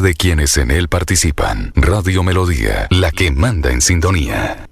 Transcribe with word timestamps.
de 0.00 0.14
quienes 0.14 0.56
en 0.56 0.70
él 0.70 0.88
participan. 0.88 1.72
Radio 1.74 2.22
Melodía, 2.22 2.86
la 2.90 3.10
que 3.10 3.30
manda 3.30 3.70
en 3.70 3.80
sintonía. 3.80 4.66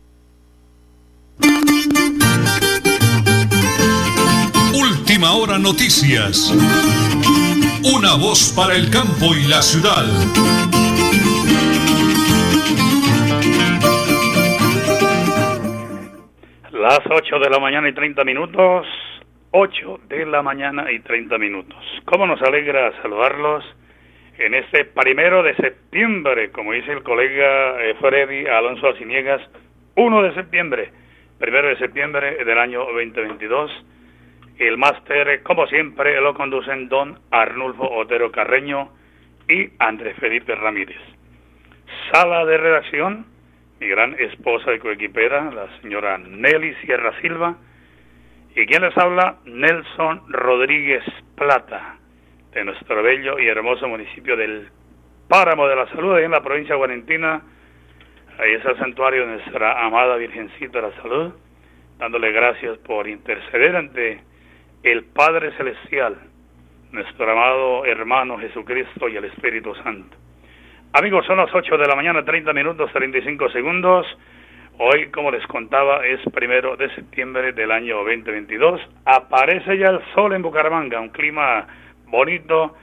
Última 4.75 5.33
hora 5.33 5.59
noticias. 5.59 6.53
Una 7.95 8.15
voz 8.17 8.53
para 8.57 8.75
el 8.75 8.91
campo 8.91 9.35
y 9.35 9.47
la 9.49 9.63
ciudad. 9.63 10.05
Las 16.73 17.01
8 17.11 17.39
de 17.39 17.51
la 17.51 17.59
mañana 17.59 17.89
y 17.89 17.95
30 17.95 18.25
minutos. 18.25 18.87
8 19.51 20.01
de 20.09 20.27
la 20.27 20.43
mañana 20.43 20.91
y 20.93 21.01
30 21.01 21.39
minutos. 21.39 21.79
¿Cómo 22.05 22.27
nos 22.27 22.41
alegra 22.43 22.93
saludarlos 23.03 23.65
en 24.39 24.55
este 24.55 24.85
primero 24.85 25.43
de 25.43 25.55
septiembre, 25.57 26.51
como 26.53 26.73
dice 26.73 26.93
el 26.93 27.03
colega 27.03 27.83
eh, 27.83 27.95
Freddy 28.01 28.47
Alonso 28.47 28.87
Alciniegas, 28.87 29.43
1 29.97 30.23
de 30.23 30.35
septiembre, 30.35 30.93
primero 31.39 31.69
de 31.69 31.77
septiembre 31.77 32.45
del 32.45 32.59
año 32.59 32.85
2022. 32.85 33.85
El 34.59 34.79
máster, 34.79 35.43
como 35.43 35.67
siempre, 35.67 36.21
lo 36.21 36.35
conducen 36.35 36.89
don 36.89 37.19
Arnulfo 37.31 37.91
Otero 37.91 38.31
Carreño 38.31 38.91
y 39.49 39.71
Andrés 39.81 40.17
Felipe 40.19 40.55
Ramírez. 40.55 41.01
Sala 42.13 42.45
de 42.45 42.59
redacción, 42.59 43.27
mi 43.81 43.89
gran 43.89 44.15
esposa 44.21 44.73
y 44.73 44.79
coequipera, 44.79 45.51
la 45.51 45.81
señora 45.81 46.17
Nelly 46.19 46.75
Sierra 46.77 47.13
Silva, 47.21 47.57
y 48.55 48.67
quien 48.67 48.83
les 48.83 48.97
habla, 48.97 49.37
Nelson 49.45 50.23
Rodríguez 50.29 51.05
Plata 51.37 51.98
de 52.53 52.65
nuestro 52.65 53.03
bello 53.03 53.39
y 53.39 53.47
hermoso 53.49 53.89
municipio 53.89 54.37
del 54.37 54.69
Páramo 55.29 55.69
de 55.69 55.77
la 55.77 55.87
Salud, 55.89 56.15
ahí 56.15 56.25
en 56.25 56.31
la 56.31 56.43
provincia 56.43 56.75
de 56.75 56.79
Guarentina. 56.79 57.43
Ahí 58.39 58.53
es 58.53 58.65
el 58.65 58.79
santuario 58.79 59.27
de 59.27 59.35
nuestra 59.35 59.85
amada 59.85 60.17
Virgencita 60.17 60.81
de 60.81 60.89
la 60.89 61.03
Salud, 61.03 61.33
dándole 61.99 62.33
gracias 62.33 62.79
por 62.79 63.07
interceder 63.07 63.77
ante 63.77 64.21
el 64.83 65.05
Padre 65.05 65.53
Celestial, 65.57 66.17
nuestro 66.93 67.31
amado 67.31 67.85
hermano 67.85 68.39
Jesucristo 68.39 69.09
y 69.09 69.17
el 69.17 69.25
Espíritu 69.25 69.75
Santo. 69.83 70.17
Amigos, 70.93 71.27
son 71.27 71.37
las 71.37 71.55
8 71.55 71.77
de 71.77 71.87
la 71.87 71.95
mañana, 71.95 72.25
30 72.25 72.53
minutos, 72.55 72.91
35 72.93 73.51
segundos. 73.51 74.07
Hoy, 74.79 75.11
como 75.11 75.31
les 75.31 75.47
contaba, 75.49 76.07
es 76.07 76.21
primero 76.33 76.77
de 76.77 76.89
septiembre 76.95 77.53
del 77.53 77.71
año 77.71 77.97
2022. 77.97 78.81
Aparece 79.05 79.77
ya 79.77 79.89
el 79.89 80.01
sol 80.15 80.33
en 80.33 80.41
Bucaramanga, 80.41 81.01
un 81.01 81.11
clima 81.11 81.67
bonito. 82.11 82.77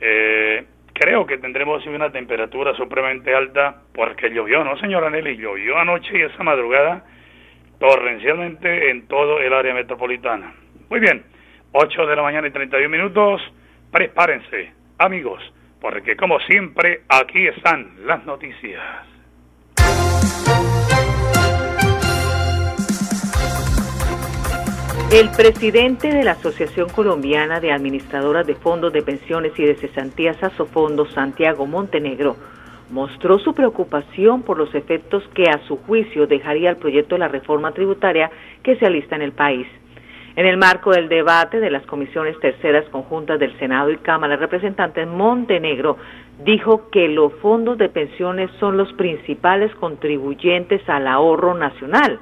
Eh, 0.00 0.64
creo 0.92 1.26
que 1.26 1.38
tendremos 1.38 1.84
una 1.86 2.10
temperatura 2.10 2.74
supremamente 2.74 3.34
alta 3.34 3.82
porque 3.94 4.30
llovió, 4.30 4.64
¿no, 4.64 4.76
señora 4.78 5.10
Nelly? 5.10 5.36
Llovió 5.36 5.78
anoche 5.78 6.18
y 6.18 6.22
esa 6.22 6.42
madrugada 6.42 7.04
torrencialmente 7.78 8.90
en 8.90 9.08
todo 9.08 9.40
el 9.40 9.52
área 9.52 9.74
metropolitana. 9.74 10.54
Muy 10.88 11.00
bien, 11.00 11.24
8 11.72 12.06
de 12.06 12.16
la 12.16 12.22
mañana 12.22 12.46
y 12.46 12.50
31 12.50 12.88
minutos. 12.88 13.42
Prepárense, 13.90 14.72
amigos, 14.98 15.42
porque 15.80 16.16
como 16.16 16.38
siempre, 16.40 17.02
aquí 17.08 17.46
están 17.48 18.06
las 18.06 18.24
noticias. 18.24 18.82
El 25.12 25.28
presidente 25.28 26.08
de 26.08 26.24
la 26.24 26.30
Asociación 26.30 26.88
Colombiana 26.88 27.60
de 27.60 27.70
Administradoras 27.70 28.46
de 28.46 28.54
Fondos 28.54 28.94
de 28.94 29.02
Pensiones 29.02 29.52
y 29.58 29.62
de 29.62 29.74
Cesantías 29.74 30.42
Asofondos, 30.42 31.12
Santiago 31.12 31.66
Montenegro, 31.66 32.34
mostró 32.90 33.38
su 33.38 33.52
preocupación 33.52 34.40
por 34.40 34.56
los 34.56 34.74
efectos 34.74 35.22
que 35.34 35.50
a 35.50 35.58
su 35.68 35.76
juicio 35.76 36.26
dejaría 36.26 36.70
el 36.70 36.76
proyecto 36.78 37.16
de 37.16 37.18
la 37.18 37.28
reforma 37.28 37.72
tributaria 37.72 38.30
que 38.62 38.76
se 38.76 38.86
alista 38.86 39.14
en 39.14 39.20
el 39.20 39.32
país. 39.32 39.66
En 40.34 40.46
el 40.46 40.56
marco 40.56 40.92
del 40.92 41.10
debate 41.10 41.60
de 41.60 41.70
las 41.70 41.84
comisiones 41.84 42.40
terceras 42.40 42.88
conjuntas 42.88 43.38
del 43.38 43.54
Senado 43.58 43.90
y 43.90 43.98
Cámara 43.98 44.36
de 44.36 44.40
Representantes, 44.40 45.06
Montenegro 45.06 45.98
dijo 46.42 46.88
que 46.90 47.08
los 47.08 47.34
fondos 47.34 47.76
de 47.76 47.90
pensiones 47.90 48.50
son 48.58 48.78
los 48.78 48.90
principales 48.94 49.74
contribuyentes 49.74 50.80
al 50.88 51.06
ahorro 51.06 51.52
nacional 51.52 52.18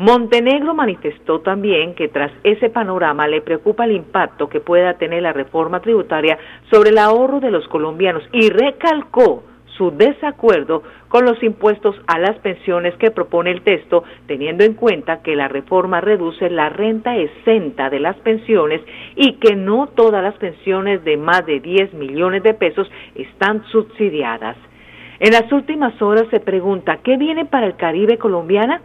Montenegro 0.00 0.72
manifestó 0.72 1.40
también 1.40 1.94
que 1.94 2.08
tras 2.08 2.32
ese 2.42 2.70
panorama 2.70 3.28
le 3.28 3.42
preocupa 3.42 3.84
el 3.84 3.92
impacto 3.92 4.48
que 4.48 4.58
pueda 4.58 4.94
tener 4.94 5.22
la 5.22 5.34
reforma 5.34 5.80
tributaria 5.80 6.38
sobre 6.70 6.88
el 6.88 6.96
ahorro 6.96 7.38
de 7.38 7.50
los 7.50 7.68
colombianos 7.68 8.22
y 8.32 8.48
recalcó 8.48 9.42
su 9.76 9.90
desacuerdo 9.90 10.82
con 11.08 11.26
los 11.26 11.42
impuestos 11.42 11.96
a 12.06 12.18
las 12.18 12.38
pensiones 12.38 12.94
que 12.96 13.10
propone 13.10 13.50
el 13.50 13.60
texto, 13.60 14.02
teniendo 14.26 14.64
en 14.64 14.72
cuenta 14.72 15.20
que 15.20 15.36
la 15.36 15.48
reforma 15.48 16.00
reduce 16.00 16.48
la 16.48 16.70
renta 16.70 17.18
exenta 17.18 17.90
de 17.90 18.00
las 18.00 18.16
pensiones 18.20 18.80
y 19.16 19.34
que 19.34 19.54
no 19.54 19.86
todas 19.88 20.22
las 20.22 20.36
pensiones 20.36 21.04
de 21.04 21.18
más 21.18 21.44
de 21.44 21.60
10 21.60 21.92
millones 21.92 22.42
de 22.42 22.54
pesos 22.54 22.90
están 23.16 23.66
subsidiadas. 23.66 24.56
En 25.18 25.32
las 25.32 25.52
últimas 25.52 26.00
horas 26.00 26.24
se 26.30 26.40
pregunta, 26.40 27.00
¿qué 27.04 27.18
viene 27.18 27.44
para 27.44 27.66
el 27.66 27.76
Caribe 27.76 28.16
colombiana? 28.16 28.80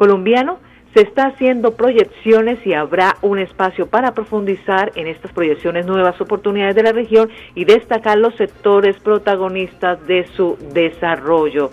Colombiano, 0.00 0.60
se 0.94 1.02
está 1.02 1.26
haciendo 1.26 1.74
proyecciones 1.74 2.66
y 2.66 2.72
habrá 2.72 3.18
un 3.20 3.38
espacio 3.38 3.86
para 3.86 4.14
profundizar 4.14 4.92
en 4.94 5.06
estas 5.06 5.30
proyecciones 5.30 5.84
nuevas 5.84 6.18
oportunidades 6.22 6.74
de 6.74 6.82
la 6.84 6.92
región 6.92 7.28
y 7.54 7.66
destacar 7.66 8.16
los 8.16 8.34
sectores 8.36 8.98
protagonistas 8.98 10.06
de 10.06 10.26
su 10.34 10.56
desarrollo. 10.72 11.70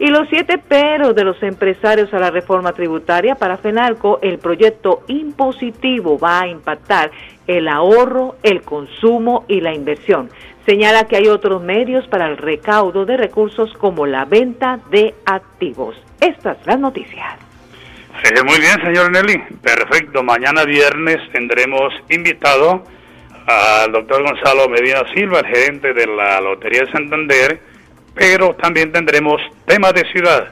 Y 0.00 0.08
los 0.08 0.28
siete 0.28 0.58
peros 0.58 1.14
de 1.14 1.22
los 1.22 1.40
empresarios 1.44 2.12
a 2.12 2.18
la 2.18 2.32
reforma 2.32 2.72
tributaria 2.72 3.36
para 3.36 3.56
FENALCO, 3.56 4.18
el 4.20 4.38
proyecto 4.38 5.02
impositivo 5.06 6.18
va 6.18 6.40
a 6.40 6.48
impactar 6.48 7.12
el 7.46 7.68
ahorro, 7.68 8.34
el 8.42 8.62
consumo 8.62 9.44
y 9.46 9.60
la 9.60 9.72
inversión. 9.72 10.28
Señala 10.66 11.04
que 11.04 11.16
hay 11.16 11.28
otros 11.28 11.62
medios 11.62 12.08
para 12.08 12.26
el 12.26 12.36
recaudo 12.36 13.04
de 13.04 13.16
recursos 13.16 13.72
como 13.74 14.06
la 14.06 14.24
venta 14.24 14.80
de 14.90 15.14
activos. 15.24 15.94
Estas 16.20 16.66
las 16.66 16.80
noticias 16.80 17.49
muy 18.44 18.58
bien, 18.58 18.80
señor 18.84 19.10
Nelly. 19.10 19.38
Perfecto. 19.62 20.22
Mañana 20.22 20.64
viernes 20.64 21.18
tendremos 21.32 21.92
invitado 22.08 22.84
al 23.46 23.92
doctor 23.92 24.22
Gonzalo 24.22 24.68
Medina 24.68 25.02
Silva, 25.14 25.42
gerente 25.44 25.92
de 25.92 26.06
la 26.06 26.40
Lotería 26.40 26.82
de 26.82 26.92
Santander, 26.92 27.60
pero 28.14 28.54
también 28.54 28.92
tendremos 28.92 29.40
temas 29.66 29.92
de 29.94 30.04
ciudad 30.12 30.48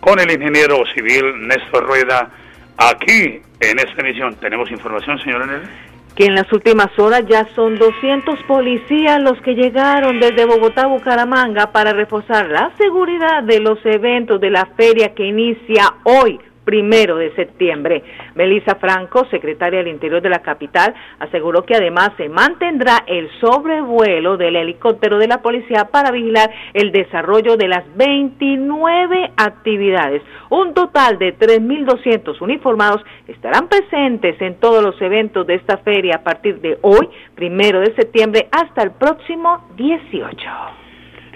con 0.00 0.18
el 0.18 0.30
ingeniero 0.30 0.84
civil 0.94 1.46
Néstor 1.46 1.86
Rueda 1.86 2.30
aquí 2.76 3.40
en 3.60 3.78
esta 3.78 4.00
emisión. 4.00 4.34
¿Tenemos 4.36 4.70
información, 4.70 5.18
señor 5.20 5.46
Nelly? 5.46 5.66
que 6.14 6.26
en 6.26 6.34
las 6.34 6.52
últimas 6.52 6.90
horas 6.98 7.22
ya 7.26 7.46
son 7.54 7.78
200 7.78 8.42
policías 8.42 9.22
los 9.22 9.40
que 9.40 9.54
llegaron 9.54 10.20
desde 10.20 10.44
Bogotá 10.44 10.82
a 10.82 10.86
Bucaramanga 10.88 11.72
para 11.72 11.94
reforzar 11.94 12.50
la 12.50 12.70
seguridad 12.76 13.42
de 13.44 13.60
los 13.60 13.78
eventos 13.86 14.38
de 14.38 14.50
la 14.50 14.66
feria 14.76 15.14
que 15.14 15.24
inicia 15.24 15.94
hoy 16.04 16.38
primero 16.64 17.16
de 17.16 17.34
septiembre. 17.34 18.02
Melissa 18.34 18.76
Franco, 18.76 19.26
secretaria 19.30 19.78
del 19.78 19.88
Interior 19.88 20.22
de 20.22 20.28
la 20.28 20.42
capital, 20.42 20.94
aseguró 21.18 21.64
que 21.64 21.74
además 21.74 22.10
se 22.16 22.28
mantendrá 22.28 23.04
el 23.06 23.28
sobrevuelo 23.40 24.36
del 24.36 24.56
helicóptero 24.56 25.18
de 25.18 25.28
la 25.28 25.42
policía 25.42 25.88
para 25.90 26.10
vigilar 26.10 26.50
el 26.74 26.92
desarrollo 26.92 27.56
de 27.56 27.68
las 27.68 27.84
29 27.96 29.32
actividades. 29.36 30.22
Un 30.50 30.74
total 30.74 31.18
de 31.18 31.36
3.200 31.36 32.40
uniformados 32.40 33.02
estarán 33.26 33.68
presentes 33.68 34.40
en 34.40 34.56
todos 34.60 34.82
los 34.82 35.00
eventos 35.00 35.46
de 35.46 35.54
esta 35.54 35.78
feria 35.78 36.16
a 36.16 36.22
partir 36.22 36.60
de 36.60 36.78
hoy, 36.82 37.08
primero 37.34 37.80
de 37.80 37.94
septiembre, 37.94 38.48
hasta 38.50 38.82
el 38.82 38.92
próximo 38.92 39.68
18. 39.76 40.36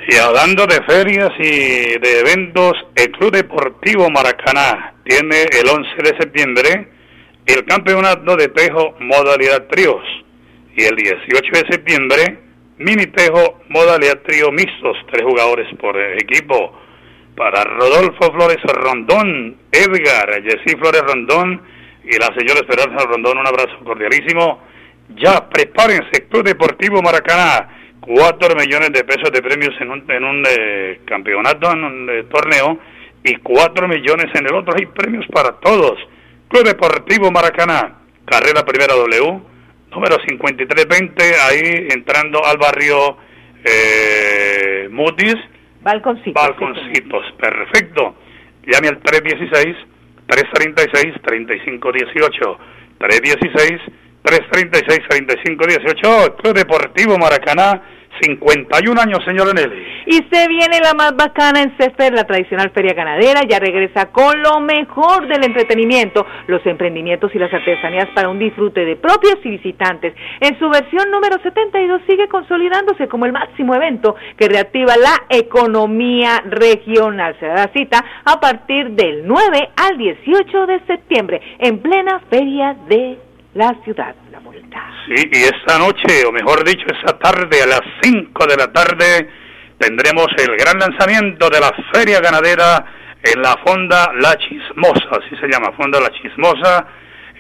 Y 0.09 0.17
hablando 0.17 0.67
de 0.67 0.83
ferias 0.83 1.33
y 1.39 1.99
de 1.99 2.21
eventos, 2.21 2.75
el 2.95 3.11
Club 3.13 3.33
Deportivo 3.33 4.09
Maracaná 4.11 4.96
tiene 5.07 5.43
el 5.43 5.69
11 5.69 5.91
de 6.03 6.19
septiembre 6.19 6.89
el 7.47 7.65
campeonato 7.65 8.37
de 8.37 8.49
tejo 8.49 8.97
modalidad 9.01 9.69
tríos 9.69 10.03
y 10.77 10.83
el 10.85 10.97
18 10.97 11.53
de 11.53 11.73
septiembre 11.73 12.39
mini 12.79 13.07
tejo 13.07 13.61
modalidad 13.69 14.21
trío 14.23 14.51
mixtos, 14.51 14.97
tres 15.11 15.23
jugadores 15.23 15.67
por 15.79 15.97
equipo. 15.99 16.83
Para 17.37 17.65
Rodolfo 17.65 18.33
Flores 18.33 18.63
Rondón, 18.65 19.57
Edgar, 19.71 20.43
Jessy 20.43 20.77
Flores 20.79 21.03
Rondón 21.03 21.61
y 22.03 22.17
la 22.19 22.35
señora 22.35 22.61
Esperanza 22.61 23.05
Rondón, 23.07 23.39
un 23.39 23.47
abrazo 23.47 23.79
cordialísimo. 23.85 24.63
Ya 25.17 25.49
prepárense, 25.49 26.27
Club 26.29 26.45
Deportivo 26.45 27.03
Maracaná 27.03 27.69
4 28.01 28.55
millones 28.55 28.93
de 28.93 29.05
pesos 29.05 29.31
de 29.33 29.43
premios 29.43 29.75
en 29.81 29.91
un, 29.91 30.05
en 30.09 30.25
un 30.25 30.45
eh, 30.49 31.01
campeonato, 31.05 31.71
en 31.73 31.85
un 31.85 32.11
eh, 32.11 32.25
torneo, 32.25 32.79
y 33.27 33.37
4 33.37 33.89
millones 33.89 34.27
en 34.35 34.47
el 34.47 34.55
otro. 34.55 34.75
Hay 34.79 34.87
premios 34.87 35.27
para 35.33 35.53
todos. 35.61 35.99
Club 36.49 36.65
Deportivo 36.65 37.31
Maracaná, 37.31 37.99
carrera 38.25 38.65
primera 38.65 38.95
W, 38.95 39.41
número 39.91 40.17
5320, 40.27 41.25
ahí 41.41 41.89
entrando 41.91 42.45
al 42.45 42.57
barrio 42.57 43.19
eh, 43.65 44.87
smoothies, 44.89 45.37
balconcitos. 45.83 46.35
Balconcitos, 46.35 47.25
perfecto. 47.39 48.15
Llame 48.67 48.89
al 48.89 49.01
316 49.01 49.77
336 50.27 51.15
3518 51.23 52.59
316 52.99 53.81
336 54.23 55.09
3518 55.09 56.37
Club 56.37 56.55
Deportivo 56.55 57.19
Maracaná 57.19 57.96
51 58.21 59.01
años, 59.01 59.25
señor 59.25 59.55
Nelly. 59.55 60.05
Y 60.07 60.17
se 60.31 60.49
viene 60.49 60.81
la 60.83 60.95
más 60.95 61.17
bacana 61.17 61.63
en 61.63 61.77
Cefer, 61.77 62.13
la 62.13 62.25
tradicional 62.25 62.71
feria 62.71 62.95
ganadera, 62.95 63.43
ya 63.49 63.59
regresa 63.59 64.13
con 64.13 64.41
lo 64.43 64.61
mejor 64.61 65.27
del 65.27 65.45
entretenimiento, 65.45 66.27
los 66.47 66.65
emprendimientos 66.67 67.35
y 67.35 67.39
las 67.39 67.53
artesanías 67.53 68.09
para 68.15 68.29
un 68.29 68.39
disfrute 68.39 68.85
de 68.85 68.97
propios 68.97 69.37
y 69.45 69.51
visitantes. 69.51 70.15
En 70.41 70.59
su 70.59 70.69
versión 70.69 71.11
número 71.11 71.39
72 71.43 72.03
sigue 72.07 72.29
consolidándose 72.29 73.09
como 73.09 73.27
el 73.27 73.33
máximo 73.33 73.75
evento 73.75 74.17
que 74.37 74.49
reactiva 74.49 74.97
la 74.97 75.25
economía 75.29 76.43
regional. 76.47 77.37
Se 77.41 77.47
da 77.47 77.71
cita 77.75 78.05
a 78.25 78.41
partir 78.41 78.91
del 78.91 79.27
9 79.27 79.71
al 79.77 79.99
18 79.99 80.67
de 80.67 80.81
septiembre 80.87 81.41
en 81.59 81.79
plena 81.79 82.21
feria 82.31 82.77
de 82.89 83.26
la 83.57 83.75
ciudad. 83.85 84.15
Sí, 85.07 85.31
y 85.33 85.45
esta 85.45 85.79
noche, 85.79 86.27
o 86.27 86.33
mejor 86.33 86.63
dicho, 86.65 86.85
esa 86.89 87.17
tarde, 87.19 87.63
a 87.63 87.67
las 87.67 87.83
5 88.03 88.47
de 88.47 88.57
la 88.57 88.73
tarde, 88.73 89.31
tendremos 89.79 90.27
el 90.37 90.57
gran 90.57 90.79
lanzamiento 90.79 91.49
de 91.49 91.61
la 91.61 91.73
Feria 91.93 92.21
Ganadera 92.21 92.85
en 93.23 93.41
la 93.41 93.57
Fonda 93.65 94.13
La 94.21 94.37
Chismosa, 94.37 95.09
así 95.13 95.35
se 95.41 95.49
llama, 95.49 95.73
Fonda 95.77 96.01
La 96.01 96.11
Chismosa, 96.11 96.87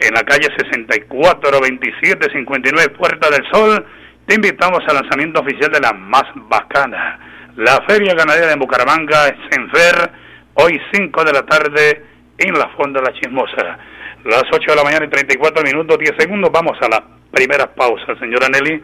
en 0.00 0.14
la 0.14 0.22
calle 0.22 0.48
642759 0.56 2.88
Puerta 2.96 3.28
del 3.28 3.44
Sol. 3.52 3.84
Te 4.26 4.36
invitamos 4.36 4.80
al 4.88 4.94
lanzamiento 4.94 5.40
oficial 5.40 5.70
de 5.70 5.80
la 5.80 5.92
más 5.92 6.24
bacana. 6.34 7.18
La 7.56 7.82
Feria 7.86 8.14
Ganadera 8.14 8.46
de 8.48 8.56
Bucaramanga 8.56 9.36
en 9.50 9.70
Fer, 9.70 10.10
hoy 10.54 10.80
5 10.92 11.24
de 11.24 11.32
la 11.32 11.44
tarde 11.44 12.06
en 12.38 12.58
la 12.58 12.70
Fonda 12.70 13.02
La 13.02 13.12
Chismosa. 13.12 13.78
Las 14.26 14.42
8 14.52 14.58
de 14.72 14.74
la 14.76 14.82
mañana 14.82 15.06
y 15.06 15.08
34 15.08 15.62
minutos, 15.62 15.98
10 16.00 16.16
segundos, 16.18 16.50
vamos 16.50 16.76
a 16.80 16.88
la 16.88 17.00
primera 17.30 17.72
pausa, 17.72 18.18
señora 18.18 18.48
Nelly. 18.48 18.82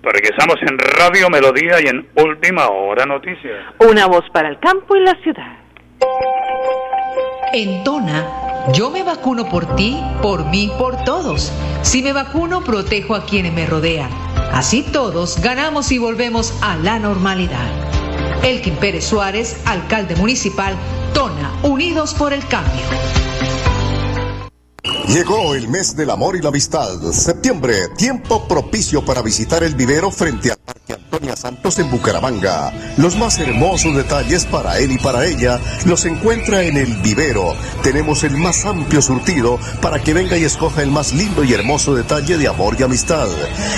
Regresamos 0.00 0.54
en 0.62 0.78
Radio 0.78 1.28
Melodía 1.28 1.80
y 1.82 1.88
en 1.88 2.06
Última 2.14 2.68
Hora 2.68 3.04
Noticias. 3.04 3.64
Una 3.80 4.06
voz 4.06 4.24
para 4.32 4.48
el 4.48 4.60
campo 4.60 4.94
y 4.94 5.00
la 5.00 5.14
ciudad. 5.24 5.56
En 7.52 7.82
Tona, 7.82 8.26
yo 8.74 8.90
me 8.90 9.02
vacuno 9.02 9.48
por 9.48 9.74
ti, 9.74 10.00
por 10.22 10.44
mí, 10.44 10.70
por 10.78 11.02
todos. 11.02 11.52
Si 11.82 12.00
me 12.00 12.12
vacuno, 12.12 12.62
protejo 12.62 13.16
a 13.16 13.26
quienes 13.26 13.52
me 13.54 13.66
rodean. 13.66 14.10
Así 14.52 14.84
todos 14.92 15.42
ganamos 15.42 15.90
y 15.90 15.98
volvemos 15.98 16.56
a 16.62 16.76
la 16.76 17.00
normalidad. 17.00 17.66
Elkin 18.44 18.76
Pérez 18.76 19.04
Suárez, 19.04 19.60
alcalde 19.66 20.14
municipal, 20.14 20.76
Tona, 21.12 21.50
Unidos 21.64 22.14
por 22.14 22.32
el 22.32 22.46
Cambio. 22.46 22.86
Llegó 25.08 25.54
el 25.54 25.68
mes 25.68 25.96
del 25.96 26.10
amor 26.10 26.36
y 26.36 26.42
la 26.42 26.48
amistad. 26.48 27.00
Septiembre, 27.12 27.88
tiempo 27.96 28.46
propicio 28.46 29.04
para 29.04 29.22
visitar 29.22 29.62
el 29.62 29.74
vivero 29.74 30.10
frente 30.10 30.50
al 30.50 30.58
Parque 30.58 30.94
Antonia 30.94 31.36
Santos 31.36 31.78
en 31.78 31.90
Bucaramanga. 31.90 32.72
Los 32.96 33.16
más 33.16 33.38
hermosos 33.38 33.94
detalles 33.96 34.44
para 34.44 34.78
él 34.78 34.92
y 34.92 34.98
para 34.98 35.24
ella 35.24 35.60
los 35.84 36.04
encuentra 36.04 36.62
en 36.62 36.76
el 36.76 36.96
vivero. 37.02 37.54
Tenemos 37.82 38.24
el 38.24 38.36
más 38.36 38.64
amplio 38.64 39.00
surtido 39.00 39.58
para 39.80 40.02
que 40.02 40.12
venga 40.14 40.36
y 40.36 40.44
escoja 40.44 40.82
el 40.82 40.90
más 40.90 41.12
lindo 41.12 41.44
y 41.44 41.52
hermoso 41.52 41.94
detalle 41.94 42.36
de 42.36 42.48
amor 42.48 42.76
y 42.78 42.82
amistad. 42.82 43.28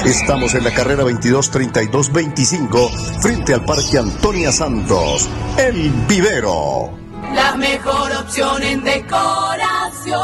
Estamos 0.05 0.55
en 0.55 0.65
la 0.65 0.75
carrera 0.75 1.03
223225 1.05 2.91
frente 3.21 3.55
al 3.55 3.65
Parque 3.65 3.99
Antonia 3.99 4.51
Santos. 4.51 5.29
El 5.57 5.91
vivero. 6.09 7.08
La 7.35 7.55
mejor 7.57 8.13
opción 8.13 8.63
en 8.63 8.83
decoración. 8.85 10.19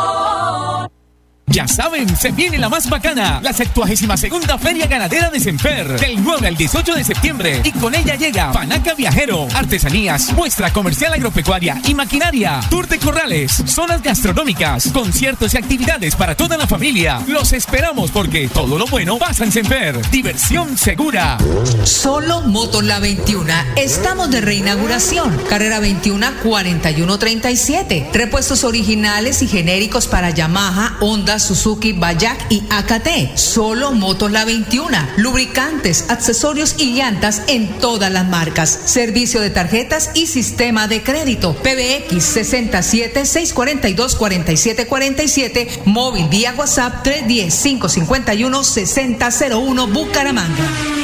Ya 1.47 1.69
saben, 1.69 2.17
se 2.17 2.33
viene 2.33 2.59
la 2.59 2.69
más 2.69 2.89
bacana, 2.89 3.39
la 3.43 3.53
72 3.53 4.19
segunda 4.19 4.59
Feria 4.59 4.87
Ganadera 4.87 5.29
de 5.29 5.39
Semper, 5.39 6.01
del 6.01 6.23
9 6.23 6.49
al 6.49 6.57
18 6.57 6.95
de 6.95 7.05
septiembre. 7.05 7.61
Y 7.63 7.71
con 7.73 7.95
ella 7.95 8.15
llega 8.15 8.51
Panaca 8.51 8.95
Viajero, 8.95 9.47
artesanías, 9.55 10.33
muestra 10.33 10.73
comercial 10.73 11.13
agropecuaria 11.13 11.81
y 11.87 11.95
maquinaria, 11.95 12.61
tour 12.71 12.89
de 12.89 12.99
corrales, 12.99 13.63
zonas 13.67 14.03
gastronómicas, 14.03 14.89
conciertos 14.89 15.55
y 15.55 15.59
actividades 15.59 16.17
para 16.17 16.35
toda 16.35 16.57
la 16.57 16.67
familia. 16.67 17.21
Los 17.29 17.53
esperamos 17.53 18.11
porque 18.11 18.49
todo 18.49 18.79
lo 18.79 18.87
bueno 18.87 19.19
pasa 19.19 19.45
en 19.45 19.53
Semper. 19.53 20.01
Diversión 20.11 20.79
segura. 20.79 21.37
Solo 21.85 22.41
Motos 22.43 22.85
La 22.85 23.01
21. 23.01 23.53
Estamos 23.77 24.31
de 24.31 24.41
reinauguración. 24.41 25.37
Carrera 25.49 25.79
21 25.79 26.27
4137. 26.43 28.11
Repuestos 28.13 28.65
originales 28.65 29.43
y 29.43 29.47
genéricos 29.47 30.07
para 30.07 30.31
Yamaha, 30.31 30.97
Suzuki, 31.39 31.93
Bayak 31.93 32.47
y 32.51 32.63
AKT. 32.71 33.37
Solo 33.37 33.93
Motos 33.93 34.31
La 34.31 34.45
21. 34.45 34.97
Lubricantes, 35.17 36.07
accesorios 36.09 36.77
y 36.79 36.95
llantas 36.95 37.43
en 37.47 37.69
todas 37.79 38.11
las 38.11 38.27
marcas. 38.27 38.79
Servicio 38.85 39.41
de 39.41 39.51
tarjetas 39.51 40.11
y 40.15 40.27
sistema 40.27 40.89
de 40.89 41.03
crédito. 41.03 41.55
PBX 41.55 42.23
67 42.23 43.27
642 43.27 44.15
4747. 44.17 45.83
Móvil 45.85 46.29
vía 46.29 46.55
WhatsApp 46.57 47.03
310 47.03 47.63
551 47.63 48.65
6001 48.65 49.87
Bucaramanga. 49.89 51.04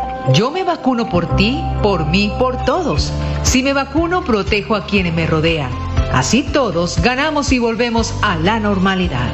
yo 0.33 0.51
me 0.51 0.63
vacuno 0.63 1.09
por 1.09 1.35
ti, 1.35 1.61
por 1.81 2.05
mí, 2.05 2.31
por 2.37 2.63
todos. 2.65 3.11
Si 3.43 3.63
me 3.63 3.73
vacuno, 3.73 4.23
protejo 4.23 4.75
a 4.75 4.85
quienes 4.85 5.13
me 5.13 5.27
rodean. 5.27 5.71
Así 6.13 6.43
todos 6.43 7.01
ganamos 7.01 7.51
y 7.51 7.59
volvemos 7.59 8.13
a 8.21 8.35
la 8.35 8.59
normalidad. 8.59 9.31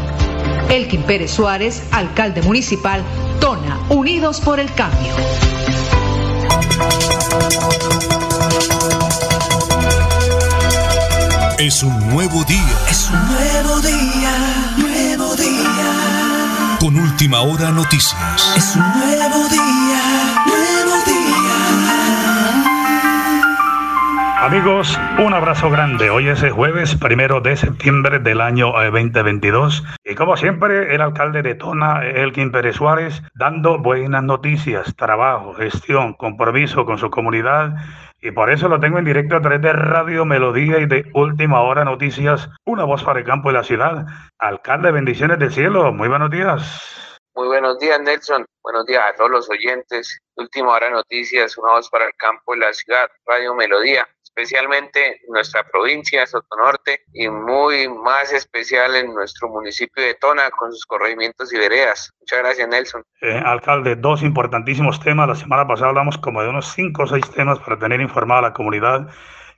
Elkin 0.70 1.04
Pérez 1.04 1.32
Suárez, 1.32 1.84
alcalde 1.92 2.42
municipal, 2.42 3.02
Tona, 3.40 3.80
Unidos 3.90 4.42
por 4.42 4.60
el 4.60 4.72
Cambio. 4.74 5.14
Es 11.58 11.82
un 11.84 12.10
nuevo 12.10 12.44
día. 12.44 12.78
Es 12.90 13.10
un 13.10 13.28
nuevo 13.28 13.80
día, 13.82 14.76
nuevo 14.78 15.36
día. 15.36 16.78
Con 16.80 16.96
última 16.98 17.42
hora 17.42 17.72
noticias. 17.72 18.16
Es 18.56 18.76
un 18.76 18.84
nuevo 19.00 19.50
día, 19.50 19.87
Amigos, 24.58 24.98
un 25.20 25.36
abrazo 25.36 25.70
grande. 25.70 26.10
Hoy 26.10 26.30
es 26.30 26.42
el 26.42 26.50
jueves 26.50 26.96
primero 26.96 27.42
de 27.42 27.56
septiembre 27.56 28.18
del 28.18 28.42
año 28.42 28.70
eh, 28.82 28.90
2022. 28.90 29.84
Y 30.04 30.16
como 30.16 30.36
siempre, 30.36 30.96
el 30.96 31.02
alcalde 31.02 31.44
de 31.44 31.54
Tona, 31.54 32.04
Elkin 32.04 32.52
Pérez 32.52 32.78
Suárez, 32.78 33.22
dando 33.36 33.78
buenas 33.78 34.24
noticias, 34.24 34.96
trabajo, 34.96 35.54
gestión, 35.54 36.16
compromiso 36.16 36.86
con 36.88 36.98
su 36.98 37.12
comunidad. 37.12 37.76
Y 38.20 38.32
por 38.32 38.50
eso 38.50 38.68
lo 38.68 38.80
tengo 38.80 38.98
en 38.98 39.06
directo 39.06 39.36
a 39.36 39.42
través 39.42 39.62
de 39.62 39.74
Radio 39.74 40.26
Melodía 40.26 40.80
y 40.80 40.88
de 40.88 41.06
Última 41.14 41.62
Hora 41.62 41.86
Noticias, 41.86 42.50
una 42.66 42.84
voz 42.84 43.04
para 43.04 43.20
el 43.20 43.26
campo 43.26 43.52
y 43.52 43.54
la 43.54 43.64
ciudad. 43.64 44.08
Alcalde, 44.40 44.90
bendiciones 44.92 45.38
del 45.38 45.52
cielo. 45.54 45.94
Muy 45.94 46.08
buenos 46.08 46.32
días. 46.32 46.98
Muy 47.36 47.50
buenos 47.50 47.78
días, 47.78 48.02
Nelson. 48.02 48.44
Buenos 48.64 48.88
días 48.88 49.04
a 49.08 49.16
todos 49.16 49.30
los 49.30 49.48
oyentes. 49.52 50.20
Última 50.36 50.72
hora 50.72 50.90
noticias, 50.90 51.56
una 51.60 51.74
voz 51.74 51.88
para 51.92 52.06
el 52.06 52.14
campo 52.18 52.56
y 52.56 52.60
la 52.60 52.74
ciudad, 52.74 53.08
Radio 53.28 53.54
Melodía, 53.54 54.08
especialmente 54.38 55.08
en 55.08 55.34
nuestra 55.34 55.64
provincia, 55.64 56.26
Sotonorte, 56.28 57.02
y 57.12 57.28
muy 57.28 57.90
más 57.90 58.32
especial 58.32 58.96
en 58.96 59.14
nuestro 59.14 59.50
municipio 59.50 60.04
de 60.04 60.14
Tona 60.14 60.52
con 60.52 60.72
sus 60.72 60.86
corregimientos 60.86 61.52
y 61.54 61.58
veredas. 61.58 62.14
Muchas 62.20 62.40
gracias, 62.40 62.70
Nelson. 62.70 63.04
Eh, 63.22 63.42
alcalde, 63.44 63.96
dos 63.96 64.22
importantísimos 64.22 65.00
temas. 65.00 65.28
La 65.28 65.36
semana 65.36 65.68
pasada 65.68 65.90
hablamos 65.90 66.20
como 66.20 66.44
de 66.44 66.50
unos 66.50 66.72
cinco 66.72 67.04
o 67.04 67.08
seis 67.08 67.28
temas 67.32 67.58
para 67.60 67.80
tener 67.80 68.00
informada 68.00 68.40
a 68.40 68.50
la 68.50 68.54
comunidad. 68.54 69.08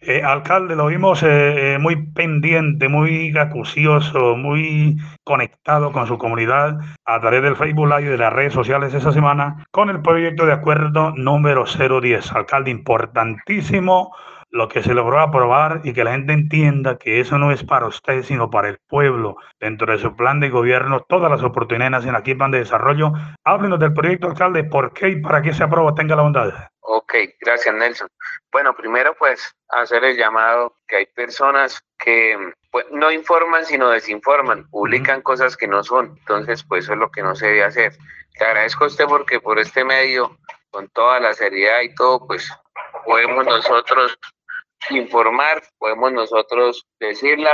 Eh, 0.01 0.23
alcalde, 0.23 0.77
lo 0.77 0.85
vimos 0.85 1.23
eh, 1.23 1.77
muy 1.77 1.97
pendiente, 2.13 2.87
muy 2.87 3.37
acucioso, 3.37 4.37
muy 4.37 4.95
conectado 5.25 5.91
con 5.91 6.07
su 6.07 6.17
comunidad 6.17 6.77
a 7.03 7.19
través 7.19 7.43
del 7.43 7.57
Facebook 7.57 7.89
Live 7.89 8.03
y 8.03 8.11
de 8.11 8.17
las 8.17 8.31
redes 8.31 8.53
sociales 8.53 8.93
esa 8.93 9.11
semana 9.11 9.65
con 9.71 9.89
el 9.89 10.01
proyecto 10.01 10.45
de 10.45 10.53
acuerdo 10.53 11.11
número 11.17 11.65
010. 11.65 12.31
Alcalde, 12.31 12.71
importantísimo 12.71 14.15
lo 14.51 14.67
que 14.67 14.81
se 14.81 14.93
logró 14.93 15.19
aprobar 15.19 15.81
y 15.83 15.93
que 15.93 16.03
la 16.03 16.11
gente 16.11 16.33
entienda 16.33 16.97
que 16.97 17.19
eso 17.19 17.37
no 17.37 17.51
es 17.51 17.63
para 17.63 17.87
usted, 17.87 18.23
sino 18.23 18.49
para 18.49 18.69
el 18.69 18.79
pueblo. 18.87 19.37
Dentro 19.59 19.91
de 19.91 19.99
su 19.99 20.15
plan 20.15 20.39
de 20.39 20.49
gobierno, 20.49 21.05
todas 21.07 21.29
las 21.29 21.43
oportunidades 21.43 22.05
en 22.05 22.15
aquí 22.15 22.33
plan 22.35 22.51
de 22.51 22.59
desarrollo. 22.59 23.11
Háblenos 23.43 23.79
del 23.79 23.93
proyecto, 23.93 24.27
alcalde, 24.27 24.63
por 24.63 24.93
qué 24.93 25.09
y 25.09 25.21
para 25.21 25.41
qué 25.41 25.53
se 25.53 25.63
aprobó, 25.63 25.93
tenga 25.93 26.15
la 26.15 26.23
bondad. 26.23 26.69
Ok, 26.81 27.13
gracias 27.39 27.75
Nelson. 27.75 28.07
Bueno, 28.51 28.75
primero 28.75 29.13
pues 29.17 29.55
hacer 29.69 30.03
el 30.03 30.17
llamado 30.17 30.75
que 30.87 30.97
hay 30.97 31.05
personas 31.05 31.83
que 31.99 32.35
pues, 32.71 32.85
no 32.91 33.11
informan 33.11 33.65
sino 33.65 33.89
desinforman, 33.89 34.67
publican 34.69 35.21
cosas 35.21 35.55
que 35.55 35.67
no 35.67 35.83
son, 35.83 36.15
entonces 36.17 36.63
pues 36.63 36.85
eso 36.85 36.93
es 36.93 36.99
lo 36.99 37.11
que 37.11 37.21
no 37.21 37.35
se 37.35 37.47
debe 37.47 37.63
hacer. 37.63 37.93
Le 38.39 38.45
agradezco 38.45 38.85
a 38.85 38.87
usted 38.87 39.05
porque 39.05 39.39
por 39.39 39.59
este 39.59 39.83
medio, 39.83 40.35
con 40.71 40.87
toda 40.89 41.19
la 41.19 41.33
seriedad 41.33 41.81
y 41.81 41.93
todo, 41.93 42.25
pues 42.25 42.51
podemos 43.05 43.45
nosotros 43.45 44.17
informar, 44.89 45.61
podemos 45.77 46.11
nosotros 46.13 46.85
decir 46.99 47.37
la, 47.39 47.51